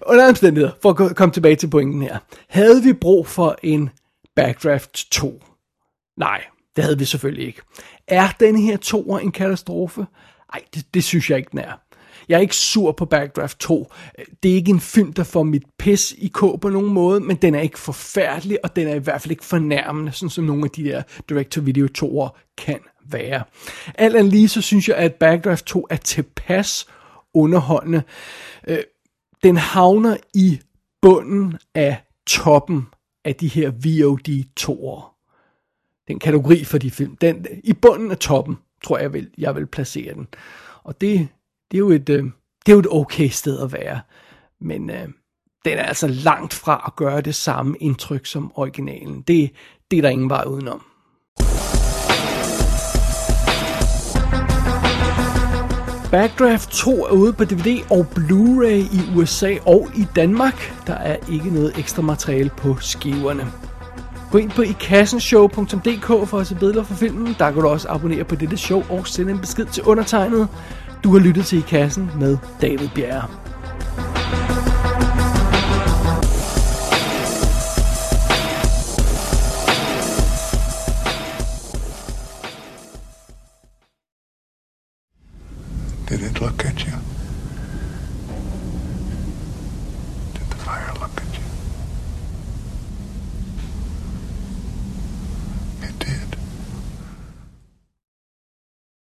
Under 0.06 0.28
omstændigheder, 0.28 0.72
for 0.82 0.90
at 0.90 1.16
komme 1.16 1.32
tilbage 1.32 1.56
til 1.56 1.70
pointen 1.70 2.02
her. 2.02 2.18
Havde 2.48 2.82
vi 2.82 2.92
brug 2.92 3.26
for 3.26 3.56
en 3.62 3.90
Backdraft 4.36 5.10
2? 5.10 5.42
Nej, 6.16 6.44
det 6.76 6.84
havde 6.84 6.98
vi 6.98 7.04
selvfølgelig 7.04 7.46
ikke. 7.46 7.62
Er 8.08 8.28
den 8.40 8.56
her 8.56 8.76
toer 8.76 9.18
en 9.18 9.32
katastrofe? 9.32 10.06
Nej, 10.54 10.62
det, 10.74 10.94
det 10.94 11.04
synes 11.04 11.30
jeg 11.30 11.38
ikke, 11.38 11.50
den 11.50 11.58
er. 11.58 11.72
Jeg 12.28 12.37
er 12.37 12.40
ikke 12.40 12.56
sur 12.56 12.92
på 12.92 13.04
Backdraft 13.04 13.58
2. 13.58 13.92
Det 14.42 14.50
er 14.50 14.54
ikke 14.54 14.70
en 14.70 14.80
film, 14.80 15.12
der 15.12 15.24
får 15.24 15.42
mit 15.42 15.62
pis 15.78 16.14
i 16.18 16.28
kå 16.28 16.56
på 16.56 16.68
nogen 16.68 16.92
måde, 16.92 17.20
men 17.20 17.37
den 17.37 17.54
er 17.54 17.61
ikke 17.61 17.78
forfærdelig, 17.78 18.58
og 18.64 18.76
den 18.76 18.88
er 18.88 18.94
i 18.94 18.98
hvert 18.98 19.22
fald 19.22 19.30
ikke 19.30 19.44
fornærmende, 19.44 20.12
sådan 20.12 20.30
som 20.30 20.44
nogle 20.44 20.64
af 20.64 20.70
de 20.70 20.85
der 20.85 21.02
director-video 21.28 21.88
2'er 21.98 22.54
kan 22.58 22.78
være. 23.04 23.42
Alt 23.94 24.16
andet 24.16 24.32
lige, 24.32 24.48
så 24.48 24.61
synes 24.61 24.88
jeg, 24.88 24.96
at 24.96 25.14
Backdraft 25.14 25.66
2 25.66 25.87
er 25.90 25.96
tilpas 25.96 26.87
underholdende. 27.35 28.02
Øh, 28.68 28.78
den 29.42 29.56
havner 29.56 30.16
i 30.35 30.61
bunden 31.02 31.58
af 31.74 31.96
toppen 32.26 32.87
af 33.24 33.35
de 33.35 33.48
her 33.48 33.70
VOD 33.70 34.44
2'er. 34.61 35.12
Den 36.08 36.18
kategori 36.18 36.64
for 36.64 36.78
de 36.78 36.90
film. 36.90 37.16
Den, 37.16 37.46
I 37.64 37.72
bunden 37.72 38.11
af 38.11 38.18
toppen, 38.18 38.58
tror 38.85 38.98
jeg, 38.98 39.12
vil, 39.12 39.30
jeg 39.38 39.54
vil 39.54 39.66
placere 39.66 40.14
den. 40.14 40.28
Og 40.85 41.00
det, 41.00 41.28
det, 41.72 41.78
er 41.78 41.80
jo 41.80 41.90
et, 41.90 42.08
øh, 42.08 42.24
det 42.66 42.72
er 42.72 42.72
jo 42.72 42.78
et 42.78 42.87
okay 42.90 43.28
sted 43.28 43.61
at 43.61 43.72
være. 43.72 44.00
Men 44.61 44.90
øh, 44.90 45.08
den 45.64 45.78
er 45.78 45.82
altså 45.82 46.06
langt 46.06 46.54
fra 46.54 46.85
at 46.87 46.96
gøre 46.96 47.20
det 47.20 47.35
samme 47.35 47.76
indtryk 47.80 48.26
som 48.26 48.52
originalen. 48.54 49.22
Det, 49.22 49.50
det 49.90 49.98
er 49.98 50.02
der 50.02 50.08
ingen 50.08 50.30
vej 50.30 50.44
udenom. 50.46 50.82
Backdraft 56.11 56.70
2 56.70 56.90
er 56.90 57.11
ude 57.11 57.32
på 57.32 57.44
DVD 57.44 57.90
og 57.90 58.06
Blu-ray 58.14 58.96
i 58.96 59.16
USA 59.16 59.56
og 59.66 59.88
i 59.96 60.06
Danmark. 60.16 60.85
Der 60.87 60.94
er 60.94 61.16
ikke 61.32 61.50
noget 61.50 61.78
ekstra 61.78 62.02
materiale 62.02 62.50
på 62.56 62.76
skiverne. 62.80 63.52
Gå 64.32 64.38
ind 64.38 64.50
på 64.50 64.62
ikassenshow.dk 64.62 66.28
for 66.28 66.38
at 66.38 66.46
se 66.46 66.54
billeder 66.54 66.82
for 66.82 66.94
filmen. 66.94 67.37
Der 67.38 67.52
kan 67.52 67.62
du 67.62 67.68
også 67.68 67.88
abonnere 67.88 68.24
på 68.24 68.35
dette 68.35 68.56
show 68.56 68.82
og 68.90 69.06
sende 69.06 69.32
en 69.32 69.38
besked 69.38 69.66
til 69.66 69.82
undertegnet. 69.82 70.48
Du 71.04 71.12
har 71.12 71.18
lyttet 71.18 71.46
til 71.46 71.58
I 71.58 71.62
Kassen 71.68 72.10
med 72.18 72.38
David 72.60 72.88
Bjerre. 72.94 73.28
Did 86.08 86.20
it 86.30 86.40
look 86.40 86.64
at 86.64 86.80
you? 86.80 87.01